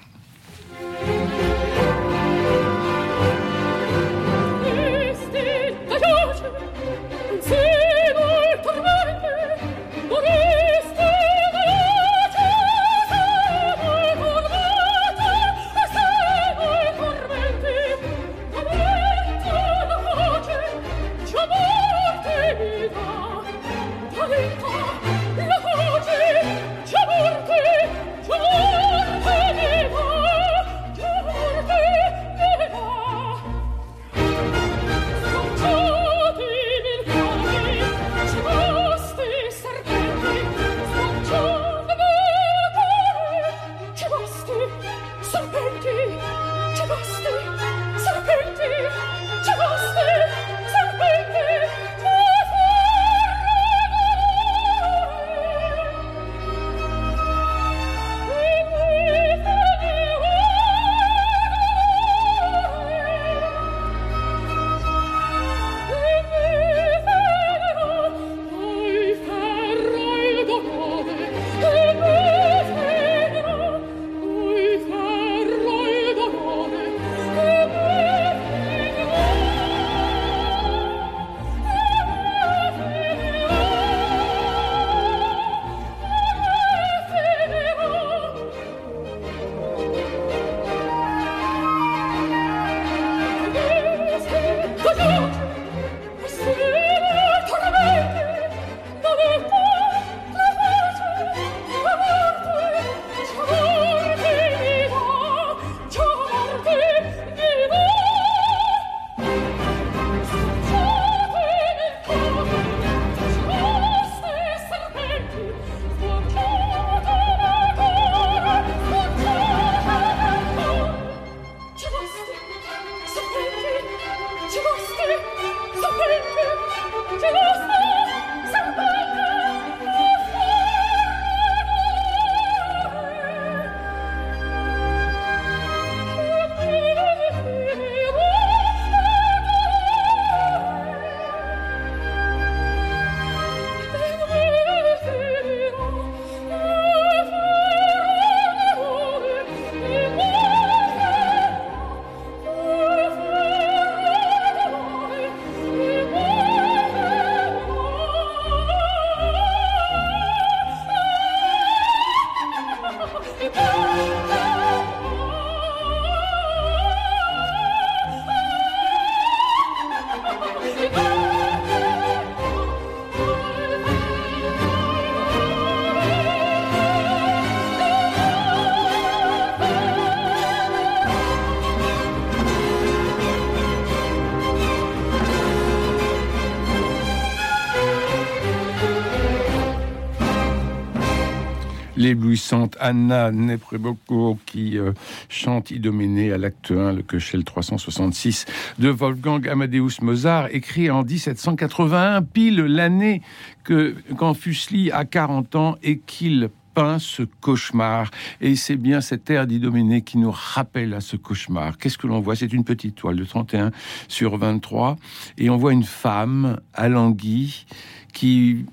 L'éblouissante 192.01 192.77
Anna 192.81 193.31
Nepreboko 193.31 194.39
qui 194.47 194.79
euh, 194.79 194.93
chante 195.29 195.71
Idoménée 195.71 196.33
à 196.33 196.39
l'acte 196.39 196.71
1, 196.71 196.93
le 196.93 197.03
Köchel 197.03 197.45
366 197.45 198.47
de 198.79 198.89
Wolfgang 198.89 199.47
Amadeus 199.47 200.01
Mozart, 200.01 200.49
écrit 200.51 200.91
en 200.91 201.03
1781, 201.03 202.23
pile 202.23 202.57
l'année 202.57 203.21
que 203.65 203.95
quand 204.17 204.33
Fuseli 204.33 204.91
a 204.91 205.05
40 205.05 205.57
ans 205.57 205.77
et 205.83 205.99
qu'il 205.99 206.49
peint 206.75 206.99
ce 206.99 207.23
cauchemar. 207.23 208.11
Et 208.41 208.57
c'est 208.57 208.77
bien 208.77 209.01
cette 209.01 209.29
air 209.29 209.47
d'Idoménée 209.47 210.03
qui 210.03 210.17
nous 210.17 210.31
rappelle 210.31 210.95
à 210.95 211.01
ce 211.01 211.17
cauchemar. 211.17 211.77
Qu'est-ce 211.77 211.99
que 211.99 212.07
l'on 212.07 212.21
voit? 212.21 212.37
C'est 212.37 212.53
une 212.53 212.65
petite 212.65 212.95
toile 212.95 213.17
de 213.17 213.25
31 213.25 213.73
sur 214.09 214.39
23. 214.39 214.97
Et 215.37 215.51
on 215.51 215.57
voit 215.57 215.73
une 215.73 215.85
femme 215.85 216.61
alanguie 216.73 217.67
qui 218.13 218.65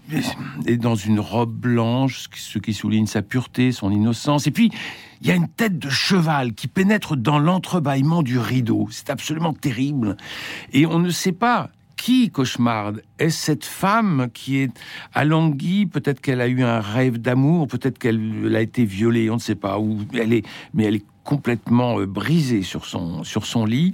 est 0.66 0.78
dans 0.78 0.96
une 0.96 1.20
robe 1.20 1.54
blanche, 1.54 2.30
ce 2.36 2.60
qui 2.60 2.74
souligne 2.74 3.08
sa 3.08 3.22
pureté, 3.22 3.72
son 3.72 3.92
innocence. 3.92 4.48
Et 4.48 4.52
puis, 4.52 4.72
il 5.22 5.28
y 5.28 5.32
a 5.32 5.36
une 5.36 5.48
tête 5.48 5.80
de 5.80 5.90
cheval 5.90 6.54
qui 6.54 6.68
pénètre 6.68 7.16
dans 7.16 7.40
l'entrebâillement 7.40 8.24
du 8.24 8.38
rideau. 8.38 8.88
C'est 8.92 9.10
absolument 9.10 9.54
terrible. 9.54 10.18
Et 10.74 10.86
on 10.86 11.00
ne 11.00 11.10
sait 11.10 11.32
pas 11.32 11.70
qui 11.96 12.30
cauchemarde 12.30 13.02
Est-ce 13.20 13.38
cette 13.38 13.66
femme 13.66 14.28
qui 14.34 14.58
est 14.58 14.72
alanguie 15.14 15.88
Peut-être 15.88 16.22
qu'elle 16.22 16.42
a 16.42 16.48
eu 16.48 16.64
un 16.64 16.80
rêve 16.80 17.18
d'amour, 17.18 17.68
peut-être 17.68 17.98
qu'elle 17.98 18.56
a 18.56 18.62
été 18.62 18.86
violée, 18.86 19.30
on 19.30 19.36
ne 19.36 19.40
sait 19.40 19.56
pas. 19.56 19.80
Ou 19.80 20.00
elle 20.14 20.34
est, 20.34 20.46
mais 20.74 20.86
elle 20.86 20.96
est 20.96 21.06
complètement 21.24 22.00
euh, 22.00 22.06
brisée 22.06 22.62
sur 22.62 22.86
son, 22.86 23.24
sur 23.24 23.46
son 23.46 23.66
lit 23.66 23.92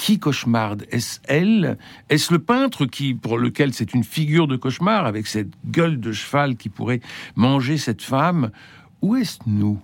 qui 0.00 0.18
cauchemarde 0.18 0.86
Est-ce 0.90 1.20
elle? 1.28 1.76
Est-ce 2.08 2.32
le 2.32 2.38
peintre 2.38 2.86
qui, 2.86 3.12
pour 3.12 3.36
lequel 3.36 3.74
c'est 3.74 3.92
une 3.92 4.02
figure 4.02 4.48
de 4.48 4.56
cauchemar, 4.56 5.04
avec 5.04 5.26
cette 5.26 5.52
gueule 5.66 6.00
de 6.00 6.10
cheval 6.10 6.56
qui 6.56 6.70
pourrait 6.70 7.00
manger 7.36 7.76
cette 7.76 8.00
femme? 8.00 8.50
Ou 9.02 9.16
est-ce 9.16 9.38
nous 9.46 9.78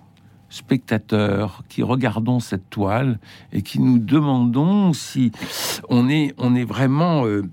spectateurs 0.49 1.63
qui 1.69 1.83
regardons 1.83 2.39
cette 2.39 2.67
toile 2.71 3.19
et 3.53 3.61
qui 3.61 3.79
nous 3.79 3.99
demandons 3.99 4.91
si 4.93 5.31
on 5.87 6.09
est, 6.09 6.33
on 6.39 6.55
est 6.55 6.63
vraiment 6.63 7.25
euh, 7.25 7.43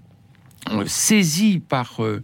saisi 0.87 1.59
par 1.59 2.03
euh, 2.03 2.23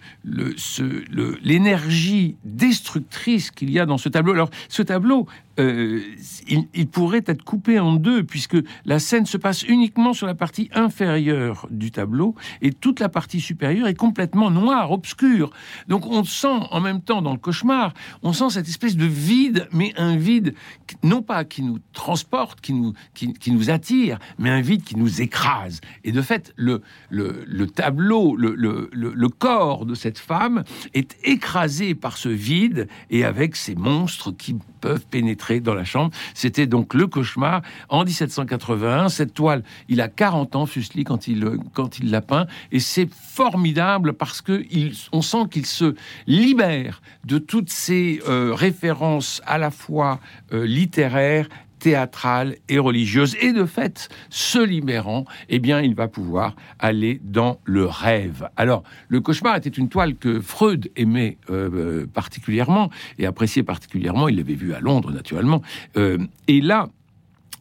l'énergie 1.43 2.37
destructrice 2.45 3.51
qu'il 3.51 3.71
y 3.71 3.79
a 3.79 3.85
dans 3.85 3.99
ce 3.99 4.09
tableau? 4.09 4.33
Alors, 4.33 4.51
ce 4.71 4.81
tableau, 4.81 5.27
euh, 5.61 6.01
il, 6.49 6.89
pourrait 6.89 7.23
être 7.27 7.43
coupé 7.43 7.79
en 7.79 7.95
deux, 7.95 8.25
puisque 8.25 8.57
la 8.85 8.99
scène 8.99 9.27
se 9.27 9.37
passe 9.37 9.63
uniquement 9.63 10.13
sur 10.13 10.27
la 10.27 10.35
partie 10.35 10.71
inférieure 10.75 11.67
du 11.71 11.91
tableau, 11.91 12.35
et 12.63 12.73
toute 12.73 13.01
la 13.01 13.09
partie 13.09 13.41
supérieure 13.41 13.87
est 13.87 13.95
complètement 13.95 14.51
noire, 14.51 14.91
obscure. 14.91 15.51
Donc 15.89 16.07
on 16.07 16.25
sent 16.25 16.49
en 16.71 16.81
même 16.81 17.01
temps 17.03 17.23
dans 17.23 17.33
le 17.33 17.39
cauchemar, 17.39 17.93
on 18.23 18.33
sent 18.33 18.51
cette 18.51 18.69
espèce 18.69 18.97
de 18.97 19.07
vide, 19.07 19.69
mais 19.73 19.93
un 19.97 20.17
vide 20.17 20.55
non 21.03 21.23
pas 21.23 21.45
qui 21.45 21.63
nous 21.63 21.79
transporte, 21.93 22.61
qui 22.61 22.73
nous, 22.73 22.95
qui, 23.15 23.53
nous 23.53 23.71
attire, 23.71 24.19
mais 24.39 24.51
un 24.51 24.61
vide 24.61 24.83
qui 24.83 24.97
nous 24.97 25.21
écrase. 25.21 25.81
Et 26.05 26.13
de 26.13 26.23
fait, 26.23 26.53
le, 26.57 26.83
le, 27.11 27.67
tableau, 27.67 28.35
le, 28.37 28.55
le 28.55 29.29
corps 29.29 29.87
de 29.87 29.95
cette 29.95 30.19
femme 30.19 30.65
est 30.95 31.17
écrasé 31.25 31.95
par 31.95 32.17
ce 32.17 32.29
vide, 32.29 32.89
et 33.11 33.25
avec 33.25 33.57
ces 33.57 33.75
monstres 33.75 34.31
qui 34.33 34.57
peuvent 34.81 35.07
pénétrer 35.07 35.50
dans 35.59 35.75
la 35.75 35.85
chambre. 35.85 36.13
C'était 36.35 36.67
donc 36.67 36.95
le 36.95 37.09
cauchemar 37.09 37.63
en 37.89 38.05
1781. 38.05 39.09
Cette 39.09 39.35
toile, 39.35 39.65
il 39.89 40.01
a 40.01 40.09
40 40.09 40.55
ans, 40.55 40.67
Fuseli, 40.67 41.03
quand 41.03 41.27
il, 41.27 41.45
quand 41.75 41.99
il 41.99 42.11
l'a 42.11 42.21
peint. 42.21 42.47
Et 42.71 42.79
c'est 42.79 43.09
formidable 43.13 44.13
parce 44.13 44.41
que 44.41 44.65
on 45.13 45.23
sent 45.23 45.49
qu'il 45.51 45.67
se 45.67 45.97
libère 46.29 47.03
de 47.25 47.39
toutes 47.39 47.71
ces 47.71 48.21
euh, 48.29 48.53
références 48.55 49.43
à 49.47 49.59
la 49.59 49.71
fois 49.71 50.21
euh, 50.53 50.65
littéraires 50.65 51.49
théâtrale 51.81 52.57
et 52.69 52.79
religieuse. 52.79 53.37
Et 53.41 53.53
de 53.53 53.65
fait, 53.65 54.09
se 54.29 54.59
libérant, 54.59 55.25
eh 55.49 55.59
bien, 55.59 55.81
il 55.81 55.95
va 55.97 56.07
pouvoir 56.07 56.55
aller 56.79 57.21
dans 57.25 57.59
le 57.65 57.87
rêve. 57.87 58.49
Alors, 58.57 58.85
le 59.09 59.21
cauchemar 59.21 59.57
était 59.57 59.71
une 59.71 59.89
toile 59.89 60.15
que 60.15 60.41
Freud 60.41 60.91
aimait 60.95 61.39
euh, 61.51 62.07
particulièrement 62.07 62.91
et 63.19 63.27
appréciait 63.27 63.65
particulièrement. 63.65 64.29
Il 64.29 64.37
l'avait 64.37 64.55
vu 64.55 64.75
à 64.75 64.81
Londres, 64.81 65.11
naturellement. 65.11 65.63
Euh, 65.97 66.19
et 66.47 66.61
là, 66.61 66.89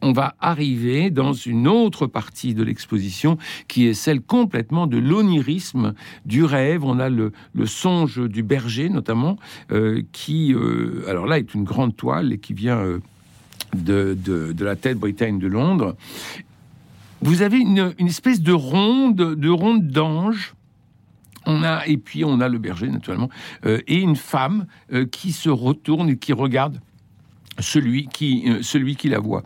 on 0.02 0.12
va 0.12 0.34
arriver 0.40 1.10
dans 1.10 1.34
une 1.34 1.68
autre 1.68 2.06
partie 2.06 2.54
de 2.54 2.62
l'exposition 2.62 3.36
qui 3.68 3.86
est 3.86 3.94
celle 3.94 4.22
complètement 4.22 4.86
de 4.86 4.96
l'onirisme 4.96 5.94
du 6.24 6.44
rêve. 6.44 6.84
On 6.84 6.98
a 6.98 7.10
le, 7.10 7.32
songe 7.66 8.26
du 8.28 8.42
berger 8.42 8.88
notamment, 8.88 9.36
euh, 9.72 10.02
qui, 10.12 10.54
alors 11.06 11.26
là, 11.26 11.38
est 11.38 11.54
une 11.54 11.64
grande 11.64 11.96
toile 11.96 12.32
et 12.32 12.38
qui 12.38 12.54
vient 12.54 13.00
de, 13.74 14.16
de, 14.16 14.64
la 14.64 14.76
tête 14.76 14.98
Bretagne 14.98 15.38
de 15.38 15.46
Londres, 15.46 15.96
vous 17.22 17.42
avez 17.42 17.58
une, 17.58 17.94
espèce 17.98 18.40
de 18.40 18.52
ronde, 18.52 19.16
de 19.16 19.48
ronde 19.48 19.88
d'ange. 19.88 20.54
On 21.46 21.62
a, 21.62 21.86
et 21.86 21.96
puis 21.96 22.24
on 22.24 22.40
a 22.40 22.48
le 22.48 22.58
berger, 22.58 22.88
naturellement, 22.88 23.30
euh, 23.64 23.80
et 23.86 23.98
une 23.98 24.16
femme 24.16 24.66
euh, 24.92 25.06
qui 25.06 25.32
se 25.32 25.48
retourne 25.48 26.10
et 26.10 26.16
qui 26.16 26.32
regarde 26.32 26.80
celui 27.58 28.08
qui, 28.08 28.44
euh, 28.46 28.62
celui 28.62 28.96
qui 28.96 29.08
la 29.08 29.18
voit. 29.18 29.42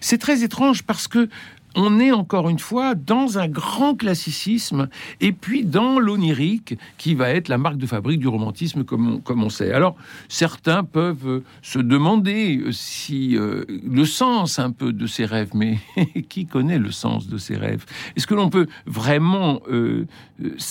C'est 0.00 0.18
très 0.18 0.42
étrange 0.44 0.82
parce 0.84 1.08
que 1.08 1.28
on 1.74 1.98
est 2.00 2.12
encore 2.12 2.48
une 2.48 2.58
fois 2.58 2.94
dans 2.94 3.38
un 3.38 3.48
grand 3.48 3.94
classicisme 3.94 4.88
et 5.20 5.32
puis 5.32 5.64
dans 5.64 5.98
l'onirique 5.98 6.78
qui 6.98 7.14
va 7.14 7.30
être 7.30 7.48
la 7.48 7.58
marque 7.58 7.78
de 7.78 7.86
fabrique 7.86 8.20
du 8.20 8.28
romantisme 8.28 8.84
comme 8.84 9.20
on, 9.28 9.48
sait. 9.48 9.72
Alors 9.72 9.96
certains 10.28 10.84
peuvent 10.84 11.28
euh, 11.28 11.44
se 11.62 11.78
demander 11.78 12.58
euh, 12.58 12.72
si 12.72 13.36
euh, 13.36 13.64
le 13.68 14.04
sens 14.04 14.58
un 14.58 14.70
peu 14.70 14.92
de 14.92 15.06
ces 15.06 15.24
rêves, 15.24 15.50
mais 15.54 15.78
qui 16.28 16.46
connaît 16.46 16.78
le 16.78 16.90
sens 16.90 17.26
de 17.26 17.38
ces 17.38 17.56
rêves? 17.56 17.84
Est-ce 18.16 18.26
que 18.26 18.34
l'on 18.34 18.50
peut 18.50 18.66
vraiment 18.86 19.60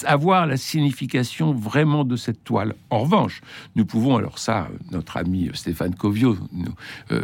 avoir 0.05 0.45
la 0.45 0.57
signification 0.57 1.53
vraiment 1.53 2.03
de 2.03 2.15
cette 2.15 2.43
toile? 2.43 2.75
En 2.89 2.99
revanche, 2.99 3.41
nous 3.75 3.85
pouvons, 3.85 4.17
alors 4.17 4.39
ça, 4.39 4.67
notre 4.91 5.17
ami 5.17 5.49
Stéphane 5.53 5.95
Covio 5.95 6.37
nous, 6.51 6.73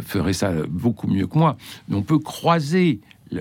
ferait 0.02 0.32
ça 0.32 0.52
beaucoup 0.68 1.06
mieux 1.06 1.26
que 1.26 1.38
moi, 1.38 1.56
on 1.90 2.02
peut 2.02 2.18
croiser 2.18 3.00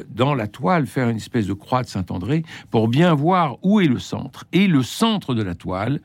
dans 0.10 0.36
la 0.36 0.47
toile, 0.47 0.88
faire 0.88 1.10
une 1.10 1.17
espèce 1.17 1.47
de 1.47 1.54
croix 1.54 1.84
de 1.84 1.88
Saint-André 1.88 2.43
pour 2.71 2.88
bien 2.88 3.13
voir 3.13 3.58
où 3.63 3.80
est 3.80 3.88
le 3.88 4.00
centre. 4.00 4.45
Et 4.54 4.67
le 4.67 4.84
centre 4.84 5.34
de 5.34 5.43
la 5.43 5.56
toile, 5.56 6.00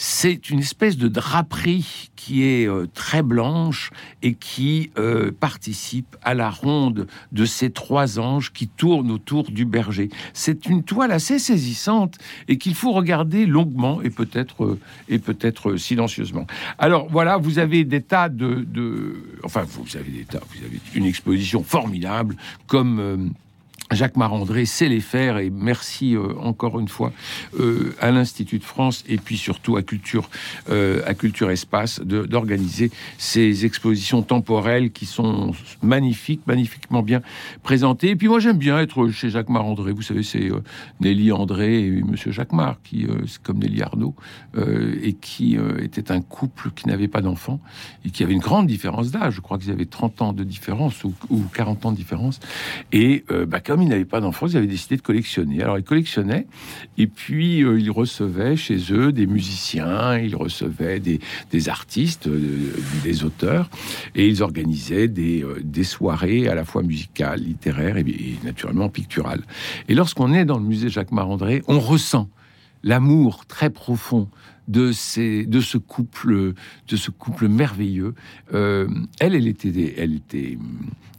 c'est 0.00 0.48
une 0.50 0.60
espèce 0.60 0.96
de 0.96 1.08
draperie 1.08 2.10
qui 2.14 2.44
est 2.44 2.68
euh, 2.68 2.86
très 2.94 3.22
blanche 3.22 3.90
et 4.22 4.34
qui 4.34 4.92
euh, 4.96 5.32
participe 5.32 6.16
à 6.22 6.34
la 6.34 6.50
ronde 6.50 7.08
de 7.32 7.44
ces 7.44 7.70
trois 7.70 8.20
anges 8.20 8.52
qui 8.52 8.68
tournent 8.68 9.10
autour 9.10 9.50
du 9.50 9.64
berger. 9.64 10.08
C'est 10.34 10.66
une 10.66 10.84
toile 10.84 11.10
assez 11.10 11.40
saisissante 11.40 12.16
et 12.46 12.58
qu'il 12.58 12.76
faut 12.76 12.92
regarder 12.92 13.44
longuement 13.44 14.00
et 14.00 14.10
peut-être 14.10 14.78
euh, 15.10 15.18
peut-être 15.18 15.74
silencieusement. 15.76 16.46
Alors 16.78 17.08
voilà, 17.10 17.36
vous 17.36 17.58
avez 17.58 17.82
des 17.82 18.00
tas 18.00 18.28
de, 18.28 19.16
enfin 19.42 19.64
vous 19.68 19.96
avez 19.96 20.12
des 20.12 20.24
tas, 20.24 20.40
vous 20.48 20.64
avez 20.64 20.78
une 20.94 21.06
exposition 21.06 21.64
formidable 21.64 22.36
comme 22.68 23.32
Jacques 23.90 24.16
Marandré 24.16 24.66
sait 24.66 24.88
les 24.88 25.00
faire 25.00 25.38
et 25.38 25.50
merci 25.50 26.14
euh, 26.14 26.34
encore 26.40 26.78
une 26.78 26.88
fois 26.88 27.12
euh, 27.58 27.94
à 28.00 28.10
l'Institut 28.10 28.58
de 28.58 28.64
France 28.64 29.02
et 29.08 29.16
puis 29.16 29.36
surtout 29.38 29.76
à 29.76 29.82
Culture, 29.82 30.28
euh, 30.70 31.00
à 31.06 31.14
Culture 31.14 31.50
Espace 31.50 32.00
d'organiser 32.00 32.90
ces 33.16 33.64
expositions 33.64 34.22
temporelles 34.22 34.90
qui 34.90 35.06
sont 35.06 35.52
magnifiques, 35.82 36.42
magnifiquement 36.46 37.02
bien 37.02 37.22
présentées. 37.62 38.10
Et 38.10 38.16
puis 38.16 38.28
moi 38.28 38.40
j'aime 38.40 38.58
bien 38.58 38.78
être 38.78 39.08
chez 39.08 39.30
Jacques 39.30 39.48
Marandré. 39.48 39.92
Vous 39.92 40.02
savez, 40.02 40.22
c'est 40.22 40.50
Nelly 41.00 41.32
André 41.32 41.86
et 41.86 42.02
Monsieur 42.02 42.30
Jacques 42.30 42.52
Mar 42.52 42.76
qui, 42.84 43.06
c'est 43.26 43.42
comme 43.42 43.58
Nelly 43.58 43.82
Arnaud, 43.82 44.14
et 45.02 45.14
qui 45.14 45.56
était 45.80 46.12
un 46.12 46.20
couple 46.20 46.70
qui 46.74 46.88
n'avait 46.88 47.08
pas 47.08 47.20
d'enfants 47.20 47.60
et 48.04 48.10
qui 48.10 48.22
avait 48.22 48.34
une 48.34 48.40
grande 48.40 48.66
différence 48.66 49.10
d'âge. 49.10 49.34
Je 49.34 49.40
crois 49.40 49.58
qu'ils 49.58 49.70
avaient 49.70 49.86
30 49.86 50.22
ans 50.22 50.32
de 50.32 50.44
différence 50.44 51.04
ou, 51.04 51.14
ou 51.30 51.42
40 51.54 51.86
ans 51.86 51.92
de 51.92 51.96
différence. 51.96 52.40
Et 52.92 53.24
bah, 53.46 53.60
comme 53.78 53.84
il 53.84 53.90
n'avait 53.90 54.04
pas 54.04 54.20
d'enfants, 54.20 54.48
ils 54.48 54.56
avaient 54.56 54.66
décidé 54.66 54.96
de 54.96 55.02
collectionner. 55.02 55.62
Alors 55.62 55.78
ils 55.78 55.84
collectionnaient, 55.84 56.48
et 56.96 57.06
puis 57.06 57.62
euh, 57.62 57.78
ils 57.78 57.92
recevaient 57.92 58.56
chez 58.56 58.92
eux 58.92 59.12
des 59.12 59.28
musiciens, 59.28 60.18
ils 60.18 60.34
recevaient 60.34 60.98
des, 60.98 61.68
artistes, 61.68 62.26
euh, 62.26 62.72
des 63.04 63.22
auteurs, 63.22 63.70
et 64.16 64.26
ils 64.26 64.42
organisaient 64.42 65.06
des, 65.06 65.44
des, 65.62 65.84
soirées 65.84 66.48
à 66.48 66.56
la 66.56 66.64
fois 66.64 66.82
musicales, 66.82 67.38
littéraires 67.38 67.98
et, 67.98 68.04
naturellement 68.42 68.88
picturales. 68.88 69.42
Et 69.88 69.94
lorsqu'on 69.94 70.34
est 70.34 70.44
dans 70.44 70.58
le 70.58 70.64
musée 70.64 70.88
Jacques 70.88 71.12
Marandré, 71.12 71.62
on 71.68 71.78
ressent 71.78 72.28
l'amour 72.82 73.46
très 73.46 73.70
profond 73.70 74.28
de, 74.68 74.92
ces, 74.92 75.46
de 75.46 75.60
ce 75.60 75.78
couple, 75.78 76.52
de 76.88 76.96
ce 76.96 77.10
couple 77.10 77.48
merveilleux. 77.48 78.14
elle, 78.52 79.08
elle 79.20 79.48
était, 79.48 79.94
elle 79.96 80.14
était 80.14 80.58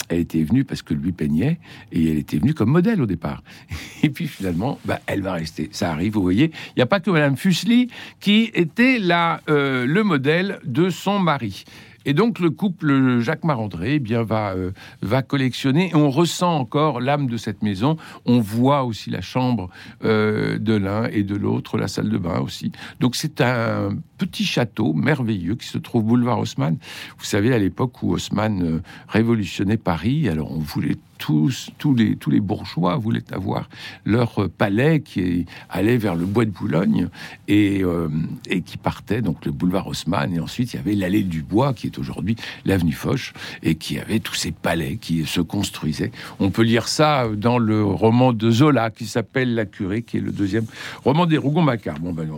elle 0.10 0.19
était 0.19 0.43
venue 0.43 0.65
parce 0.65 0.82
que 0.82 0.93
lui 0.93 1.12
peignait 1.12 1.60
et 1.91 2.12
elle 2.12 2.17
était 2.17 2.38
venue 2.38 2.54
comme 2.54 2.72
modèle 2.72 3.02
au 3.02 3.06
départ. 3.06 3.43
Et 4.04 4.10
puis 4.10 4.28
finalement, 4.28 4.80
bah, 4.84 5.00
elle 5.06 5.22
va 5.22 5.34
rester. 5.34 5.69
Ça 5.72 5.91
arrive, 5.91 6.13
vous 6.13 6.22
voyez. 6.22 6.52
Il 6.69 6.74
n'y 6.78 6.84
a 6.84 6.88
pas 6.88 7.00
que 7.00 7.12
Madame 7.12 7.38
Fuseli 7.38 7.89
qui 8.19 8.52
était 8.54 9.00
là, 9.00 9.41
euh, 9.50 9.86
le 9.86 10.04
modèle 10.04 10.60
de 10.65 10.89
son 10.89 11.19
mari. 11.19 11.63
Et 12.05 12.13
donc 12.13 12.39
le 12.39 12.49
couple 12.49 13.19
Jacques 13.19 13.43
Marandré 13.43 13.95
eh 13.95 13.99
bien 13.99 14.23
va 14.23 14.53
euh, 14.53 14.71
va 15.01 15.21
collectionner. 15.21 15.91
on 15.93 16.09
ressent 16.09 16.55
encore 16.57 17.01
l'âme 17.01 17.27
de 17.27 17.38
cette 17.38 17.62
maison. 17.62 17.97
On 18.25 18.39
voit 18.39 18.83
aussi 18.83 19.09
la 19.09 19.21
chambre 19.21 19.69
euh, 20.03 20.57
de 20.57 20.73
l'un 20.73 21.05
et 21.05 21.23
de 21.23 21.35
l'autre, 21.35 21.77
la 21.77 21.88
salle 21.88 22.09
de 22.09 22.17
bain 22.17 22.39
aussi. 22.39 22.71
Donc 22.99 23.15
c'est 23.15 23.41
un 23.41 23.97
petit 24.17 24.45
château 24.45 24.93
merveilleux 24.93 25.55
qui 25.55 25.67
se 25.67 25.77
trouve 25.77 26.03
boulevard 26.03 26.39
Haussmann. 26.39 26.77
Vous 27.17 27.25
savez 27.25 27.53
à 27.53 27.57
l'époque 27.57 28.01
où 28.01 28.13
Haussmann 28.13 28.62
euh, 28.62 28.81
révolutionnait 29.07 29.77
Paris, 29.77 30.29
alors 30.29 30.51
on 30.51 30.59
voulait 30.59 30.97
tous, 31.19 31.69
tous 31.77 31.93
les, 31.93 32.15
tous 32.15 32.32
les 32.32 32.39
bourgeois 32.39 32.95
voulaient 32.95 33.32
avoir 33.32 33.69
leur 34.05 34.49
palais 34.49 35.01
qui 35.01 35.45
allait 35.69 35.97
vers 35.97 36.15
le 36.15 36.25
bois 36.25 36.45
de 36.45 36.49
Boulogne 36.49 37.10
et, 37.47 37.84
euh, 37.84 38.10
et 38.47 38.62
qui 38.62 38.77
partait 38.77 39.21
donc 39.21 39.45
le 39.45 39.51
boulevard 39.51 39.86
Haussmann 39.86 40.34
et 40.34 40.39
ensuite 40.39 40.73
il 40.73 40.77
y 40.77 40.79
avait 40.79 40.95
l'allée 40.95 41.23
du 41.23 41.43
bois 41.43 41.73
qui 41.73 41.88
est 41.88 41.99
aujourd'hui 41.99 42.36
l'avenue 42.65 42.93
Foch 42.93 43.34
et 43.62 43.75
qui 43.75 43.99
avait 43.99 44.19
tous 44.19 44.34
ces 44.34 44.51
palais 44.51 44.95
qui 44.95 45.25
se 45.25 45.41
construisaient. 45.41 46.12
On 46.39 46.49
peut 46.49 46.63
lire 46.63 46.88
ça 46.88 47.27
dans 47.36 47.60
le 47.60 47.84
roman 47.84 48.34
de 48.34 48.49
Zola 48.49 48.89
qui 48.89 49.05
s'appelle 49.05 49.53
La 49.53 49.65
Curée, 49.65 50.01
qui 50.01 50.17
est 50.17 50.21
le 50.21 50.32
deuxième 50.32 50.65
roman 51.03 51.25
des 51.25 51.38
Rougon-Macquart. 51.38 51.99
Bon 51.99 52.13
ben 52.13 52.29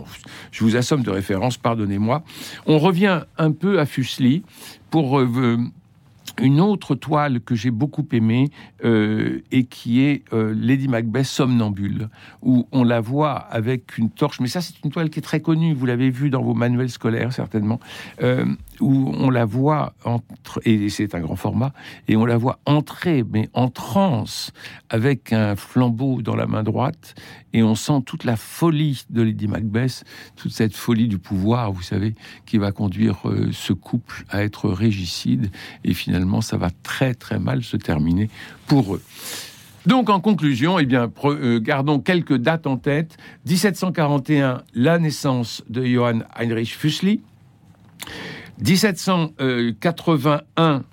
je 0.50 0.64
vous 0.64 0.76
assomme 0.76 1.02
de 1.02 1.10
référence, 1.10 1.56
pardonnez-moi. 1.56 2.24
On 2.66 2.78
revient 2.78 3.20
un 3.38 3.52
peu 3.52 3.78
à 3.78 3.86
Fuseli 3.86 4.42
pour 4.90 5.20
euh, 5.20 5.58
une 6.40 6.60
autre 6.60 6.94
toile 6.94 7.40
que 7.40 7.54
j'ai 7.54 7.70
beaucoup 7.70 8.06
aimée 8.12 8.50
euh, 8.84 9.40
et 9.50 9.64
qui 9.64 10.02
est 10.02 10.22
euh, 10.32 10.54
Lady 10.56 10.88
Macbeth 10.88 11.26
somnambule, 11.26 12.08
où 12.42 12.66
on 12.72 12.84
la 12.84 13.00
voit 13.00 13.34
avec 13.34 13.98
une 13.98 14.10
torche. 14.10 14.40
Mais 14.40 14.48
ça, 14.48 14.60
c'est 14.60 14.74
une 14.84 14.90
toile 14.90 15.10
qui 15.10 15.18
est 15.18 15.22
très 15.22 15.40
connue. 15.40 15.74
Vous 15.74 15.86
l'avez 15.86 16.10
vue 16.10 16.30
dans 16.30 16.42
vos 16.42 16.54
manuels 16.54 16.90
scolaires 16.90 17.32
certainement, 17.32 17.80
euh, 18.22 18.44
où 18.82 19.14
on 19.16 19.30
la 19.30 19.44
voit 19.44 19.94
entre 20.04 20.60
et 20.64 20.88
c'est 20.90 21.14
un 21.14 21.20
grand 21.20 21.36
format 21.36 21.72
et 22.08 22.16
on 22.16 22.26
la 22.26 22.36
voit 22.36 22.58
entrer, 22.66 23.24
mais 23.28 23.48
en 23.54 23.68
transe, 23.68 24.52
avec 24.90 25.32
un 25.32 25.56
flambeau 25.56 26.20
dans 26.20 26.36
la 26.36 26.46
main 26.46 26.62
droite 26.62 27.14
et 27.52 27.62
on 27.62 27.74
sent 27.74 28.02
toute 28.04 28.24
la 28.24 28.36
folie 28.36 29.04
de 29.10 29.22
Lady 29.22 29.46
Macbeth, 29.46 30.04
toute 30.36 30.52
cette 30.52 30.74
folie 30.74 31.08
du 31.08 31.18
pouvoir, 31.18 31.72
vous 31.72 31.82
savez, 31.82 32.14
qui 32.44 32.58
va 32.58 32.72
conduire 32.72 33.22
ce 33.52 33.72
couple 33.72 34.24
à 34.28 34.42
être 34.42 34.68
régicide 34.68 35.50
et 35.84 35.94
finalement 35.94 36.40
ça 36.40 36.56
va 36.56 36.70
très 36.82 37.14
très 37.14 37.38
mal 37.38 37.62
se 37.62 37.76
terminer 37.76 38.28
pour 38.66 38.94
eux. 38.94 39.02
Donc 39.86 40.10
en 40.10 40.20
conclusion, 40.20 40.78
eh 40.78 40.86
bien, 40.86 41.10
euh, 41.24 41.58
gardons 41.58 41.98
quelques 41.98 42.36
dates 42.36 42.66
en 42.66 42.76
tête. 42.76 43.16
1741, 43.46 44.62
la 44.74 44.98
naissance 44.98 45.64
de 45.68 45.84
Johann 45.84 46.24
Heinrich 46.36 46.76
Füssli. 46.76 47.20
1781, 48.58 50.84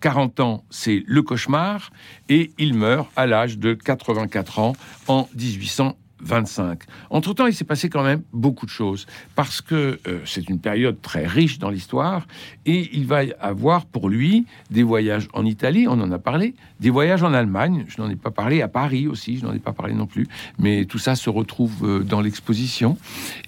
40 0.00 0.40
ans, 0.40 0.64
c'est 0.70 1.02
le 1.06 1.22
cauchemar. 1.22 1.90
Et 2.28 2.50
il 2.58 2.74
meurt 2.74 3.08
à 3.16 3.26
l'âge 3.26 3.58
de 3.58 3.74
84 3.74 4.58
ans 4.58 4.72
en 5.08 5.28
1800. 5.36 5.96
25. 6.20 6.80
Entre-temps, 7.10 7.46
il 7.46 7.54
s'est 7.54 7.64
passé 7.64 7.88
quand 7.88 8.02
même 8.02 8.22
beaucoup 8.32 8.66
de 8.66 8.70
choses, 8.70 9.06
parce 9.34 9.60
que 9.60 9.98
euh, 10.06 10.20
c'est 10.24 10.48
une 10.48 10.58
période 10.58 11.00
très 11.00 11.26
riche 11.26 11.58
dans 11.58 11.70
l'histoire, 11.70 12.26
et 12.66 12.90
il 12.92 13.06
va 13.06 13.24
y 13.24 13.32
avoir 13.40 13.86
pour 13.86 14.08
lui 14.08 14.46
des 14.70 14.82
voyages 14.82 15.28
en 15.32 15.44
Italie, 15.44 15.86
on 15.88 16.00
en 16.00 16.10
a 16.10 16.18
parlé, 16.18 16.54
des 16.80 16.90
voyages 16.90 17.22
en 17.22 17.32
Allemagne, 17.32 17.84
je 17.88 18.00
n'en 18.00 18.10
ai 18.10 18.16
pas 18.16 18.30
parlé, 18.30 18.62
à 18.62 18.68
Paris 18.68 19.06
aussi, 19.06 19.38
je 19.38 19.46
n'en 19.46 19.52
ai 19.52 19.58
pas 19.58 19.72
parlé 19.72 19.94
non 19.94 20.06
plus, 20.06 20.26
mais 20.58 20.84
tout 20.84 20.98
ça 20.98 21.14
se 21.14 21.30
retrouve 21.30 21.84
euh, 21.84 22.00
dans 22.00 22.20
l'exposition, 22.20 22.98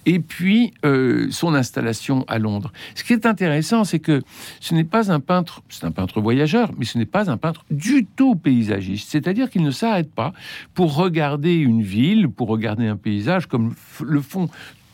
et 0.06 0.20
puis 0.20 0.72
euh, 0.84 1.28
son 1.30 1.54
installation 1.54 2.24
à 2.28 2.38
Londres. 2.38 2.72
Ce 2.94 3.04
qui 3.04 3.12
est 3.12 3.26
intéressant, 3.26 3.84
c'est 3.84 4.00
que 4.00 4.22
ce 4.60 4.74
n'est 4.74 4.84
pas 4.84 5.12
un 5.12 5.20
peintre, 5.20 5.62
c'est 5.68 5.84
un 5.84 5.92
peintre 5.92 6.20
voyageur, 6.20 6.70
mais 6.78 6.84
ce 6.84 6.98
n'est 6.98 7.06
pas 7.06 7.30
un 7.30 7.36
peintre 7.36 7.64
du 7.70 8.06
tout 8.06 8.36
paysagiste, 8.36 9.10
c'est-à-dire 9.10 9.50
qu'il 9.50 9.62
ne 9.62 9.70
s'arrête 9.70 10.12
pas 10.12 10.32
pour 10.74 10.94
regarder 10.94 11.54
une 11.54 11.82
ville, 11.82 12.28
pour 12.28 12.48
regarder 12.48 12.59
regarder 12.60 12.86
un 12.86 12.96
paysage 12.96 13.46
comme 13.46 13.74
le 14.04 14.20
font 14.20 14.48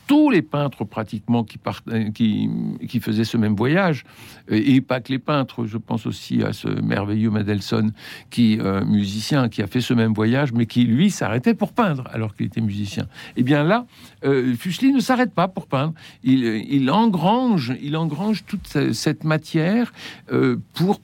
tous 0.06 0.30
les 0.30 0.42
peintres 0.42 0.84
pratiquement 0.84 1.42
qui, 1.42 1.58
euh, 1.88 2.10
qui, 2.12 3.00
faisaient 3.00 3.24
ce 3.24 3.36
même 3.36 3.56
voyage, 3.56 4.04
et 4.48 4.80
pas 4.80 5.00
que 5.00 5.12
les 5.12 5.18
peintres, 5.18 5.66
je 5.66 5.78
pense 5.78 6.06
aussi 6.06 6.42
à 6.42 6.52
ce 6.52 6.68
merveilleux 6.68 7.30
Madelson, 7.30 7.90
qui 8.30 8.58
euh, 8.60 8.84
musicien, 8.84 9.48
qui 9.48 9.62
a 9.62 9.66
fait 9.66 9.80
ce 9.80 9.94
même 9.94 10.12
voyage, 10.12 10.52
mais 10.52 10.66
qui 10.66 10.84
lui 10.84 11.10
s'arrêtait 11.10 11.54
pour 11.54 11.72
peindre 11.72 12.04
alors 12.12 12.34
qu'il 12.34 12.46
était 12.46 12.60
musicien. 12.60 13.04
Et 13.36 13.40
eh 13.40 13.42
bien 13.42 13.64
là, 13.64 13.86
euh, 14.24 14.54
ne 14.82 15.00
s'arrête 15.00 15.32
pas 15.32 15.48
pour 15.48 15.66
peindre, 15.66 15.94
il, 16.22 16.44
il, 16.44 16.90
engrange, 16.90 17.74
il 17.82 17.96
engrange 17.96 18.44
toute 18.46 18.92
cette 18.92 19.24
matière 19.24 19.92
euh, 20.32 20.56
pour 20.74 21.00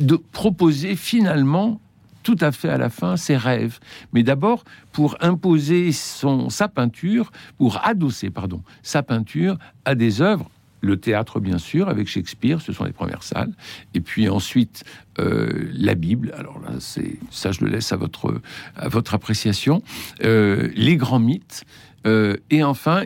de 0.00 0.16
proposer 0.16 0.96
finalement 0.96 1.80
tout 2.28 2.36
à 2.44 2.52
fait 2.52 2.68
à 2.68 2.76
la 2.76 2.90
fin 2.90 3.16
ses 3.16 3.38
rêves. 3.38 3.78
Mais 4.12 4.22
d'abord, 4.22 4.62
pour 4.92 5.16
imposer 5.20 5.92
son, 5.92 6.50
sa 6.50 6.68
peinture, 6.68 7.32
pour 7.56 7.80
adosser, 7.86 8.28
pardon, 8.28 8.62
sa 8.82 9.02
peinture 9.02 9.56
à 9.86 9.94
des 9.94 10.20
œuvres 10.20 10.50
le 10.82 10.98
théâtre, 10.98 11.40
bien 11.40 11.56
sûr, 11.56 11.88
avec 11.88 12.06
Shakespeare, 12.06 12.60
ce 12.60 12.74
sont 12.74 12.84
les 12.84 12.92
premières 12.92 13.22
salles. 13.22 13.52
Et 13.94 14.00
puis 14.00 14.28
ensuite, 14.28 14.84
euh, 15.18 15.70
la 15.72 15.94
Bible. 15.94 16.34
Alors 16.36 16.60
là, 16.60 16.72
c'est 16.80 17.18
ça, 17.30 17.50
je 17.50 17.64
le 17.64 17.70
laisse 17.70 17.92
à 17.92 17.96
votre, 17.96 18.42
à 18.76 18.88
votre 18.88 19.14
appréciation. 19.14 19.82
Euh, 20.22 20.68
les 20.74 20.98
grands 20.98 21.18
mythes. 21.18 21.64
Euh, 22.06 22.36
et 22.50 22.62
enfin, 22.62 23.04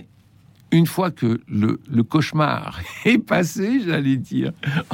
une 0.73 0.87
fois 0.87 1.11
que 1.11 1.41
le, 1.49 2.03
cauchemar 2.03 2.81
est 3.05 3.19
passé, 3.19 3.83
j'allais 3.87 4.17
dire, 4.17 4.53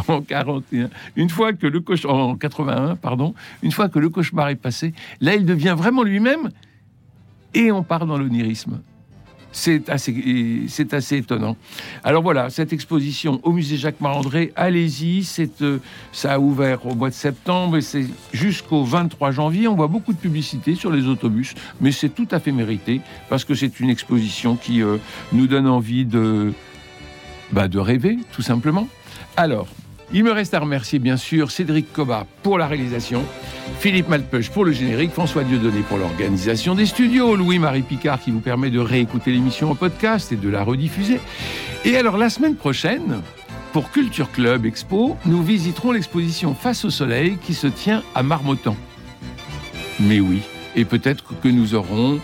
en 0.08 0.20
41, 0.20 0.90
une 1.16 1.30
fois 1.30 1.52
que 1.52 1.66
le 1.66 1.82
en 2.06 2.36
81, 2.36 2.96
pardon, 2.96 3.34
une 3.62 3.72
fois 3.72 3.88
que 3.88 3.98
le 3.98 4.10
cauchemar 4.10 4.48
est 4.48 4.56
passé, 4.56 4.92
là, 5.20 5.34
il 5.34 5.46
devient 5.46 5.74
vraiment 5.78 6.02
lui-même 6.02 6.50
et 7.54 7.72
on 7.72 7.82
part 7.82 8.06
dans 8.06 8.18
l'onirisme. 8.18 8.80
C'est 9.60 9.88
assez, 9.88 10.14
c'est 10.68 10.94
assez 10.94 11.16
étonnant. 11.16 11.56
Alors 12.04 12.22
voilà, 12.22 12.48
cette 12.48 12.72
exposition 12.72 13.40
au 13.42 13.50
musée 13.50 13.76
Jacques 13.76 14.00
Marandré, 14.00 14.52
allez-y. 14.54 15.24
C'est, 15.24 15.62
euh, 15.62 15.80
ça 16.12 16.34
a 16.34 16.38
ouvert 16.38 16.86
au 16.86 16.94
mois 16.94 17.08
de 17.08 17.14
septembre 17.14 17.76
et 17.76 17.80
c'est 17.80 18.06
jusqu'au 18.32 18.84
23 18.84 19.32
janvier. 19.32 19.66
On 19.66 19.74
voit 19.74 19.88
beaucoup 19.88 20.12
de 20.12 20.18
publicité 20.18 20.76
sur 20.76 20.92
les 20.92 21.08
autobus, 21.08 21.54
mais 21.80 21.90
c'est 21.90 22.10
tout 22.10 22.28
à 22.30 22.38
fait 22.38 22.52
mérité 22.52 23.00
parce 23.28 23.44
que 23.44 23.56
c'est 23.56 23.80
une 23.80 23.90
exposition 23.90 24.54
qui 24.54 24.80
euh, 24.80 24.98
nous 25.32 25.48
donne 25.48 25.66
envie 25.66 26.04
de, 26.04 26.52
bah, 27.50 27.66
de 27.66 27.80
rêver, 27.80 28.16
tout 28.30 28.42
simplement. 28.42 28.86
Alors, 29.36 29.66
il 30.12 30.24
me 30.24 30.32
reste 30.32 30.54
à 30.54 30.60
remercier 30.60 30.98
bien 30.98 31.16
sûr 31.16 31.50
Cédric 31.50 31.92
Coba 31.92 32.26
pour 32.42 32.58
la 32.58 32.66
réalisation, 32.66 33.24
Philippe 33.78 34.08
Malpeuch 34.08 34.50
pour 34.50 34.64
le 34.64 34.72
générique, 34.72 35.12
François 35.12 35.44
Dieudonné 35.44 35.80
pour 35.80 35.98
l'organisation 35.98 36.74
des 36.74 36.86
studios, 36.86 37.36
Louis-Marie 37.36 37.82
Picard 37.82 38.20
qui 38.20 38.30
vous 38.30 38.40
permet 38.40 38.70
de 38.70 38.78
réécouter 38.78 39.32
l'émission 39.32 39.70
en 39.70 39.74
podcast 39.74 40.32
et 40.32 40.36
de 40.36 40.48
la 40.48 40.64
rediffuser. 40.64 41.20
Et 41.84 41.96
alors 41.96 42.16
la 42.16 42.30
semaine 42.30 42.56
prochaine, 42.56 43.22
pour 43.72 43.90
Culture 43.90 44.32
Club 44.32 44.64
Expo, 44.64 45.16
nous 45.26 45.42
visiterons 45.42 45.92
l'exposition 45.92 46.54
Face 46.54 46.84
au 46.84 46.90
Soleil 46.90 47.36
qui 47.42 47.52
se 47.52 47.66
tient 47.66 48.02
à 48.14 48.22
Marmottan. 48.22 48.76
Mais 50.00 50.20
oui, 50.20 50.40
et 50.74 50.84
peut-être 50.84 51.38
que 51.40 51.48
nous 51.48 51.74
aurons 51.74 52.18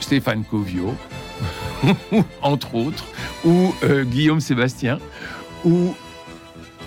Stéphane 0.00 0.42
Covio, 0.42 0.94
entre 2.42 2.74
autres, 2.74 3.04
ou 3.44 3.72
euh, 3.84 4.04
Guillaume 4.04 4.40
Sébastien, 4.40 4.98
ou 5.64 5.94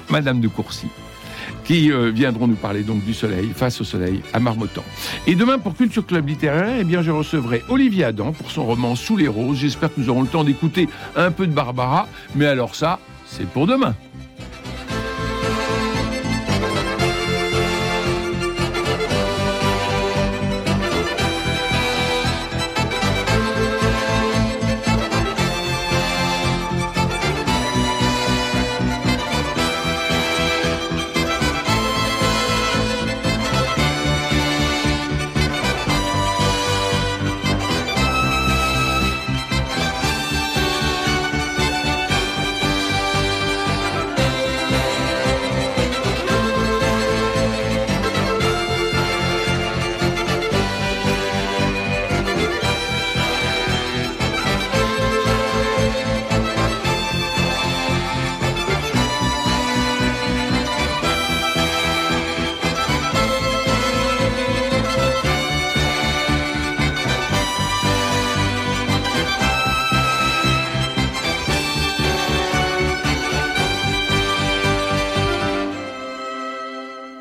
Madame 0.09 0.39
de 0.39 0.47
Courcy 0.47 0.87
qui 1.63 1.91
euh, 1.91 2.11
viendront 2.11 2.47
nous 2.47 2.55
parler 2.55 2.83
donc 2.83 3.03
du 3.03 3.13
soleil, 3.13 3.51
face 3.55 3.79
au 3.81 3.83
soleil, 3.83 4.21
à 4.33 4.39
Marmottan. 4.39 4.83
Et 5.27 5.35
demain, 5.35 5.59
pour 5.59 5.75
Culture 5.75 6.05
Club 6.05 6.27
Littéraire, 6.27 6.77
eh 6.79 6.83
bien, 6.83 7.01
je 7.01 7.11
recevrai 7.11 7.63
Olivier 7.69 8.05
Adam 8.05 8.33
pour 8.33 8.51
son 8.51 8.65
roman 8.65 8.95
Sous 8.95 9.17
les 9.17 9.27
roses. 9.27 9.57
J'espère 9.57 9.93
que 9.93 9.99
nous 9.99 10.09
aurons 10.09 10.21
le 10.21 10.27
temps 10.27 10.43
d'écouter 10.43 10.89
un 11.15 11.31
peu 11.31 11.47
de 11.47 11.53
Barbara, 11.53 12.07
mais 12.35 12.45
alors 12.45 12.75
ça, 12.75 12.99
c'est 13.25 13.47
pour 13.47 13.67
demain. 13.67 13.95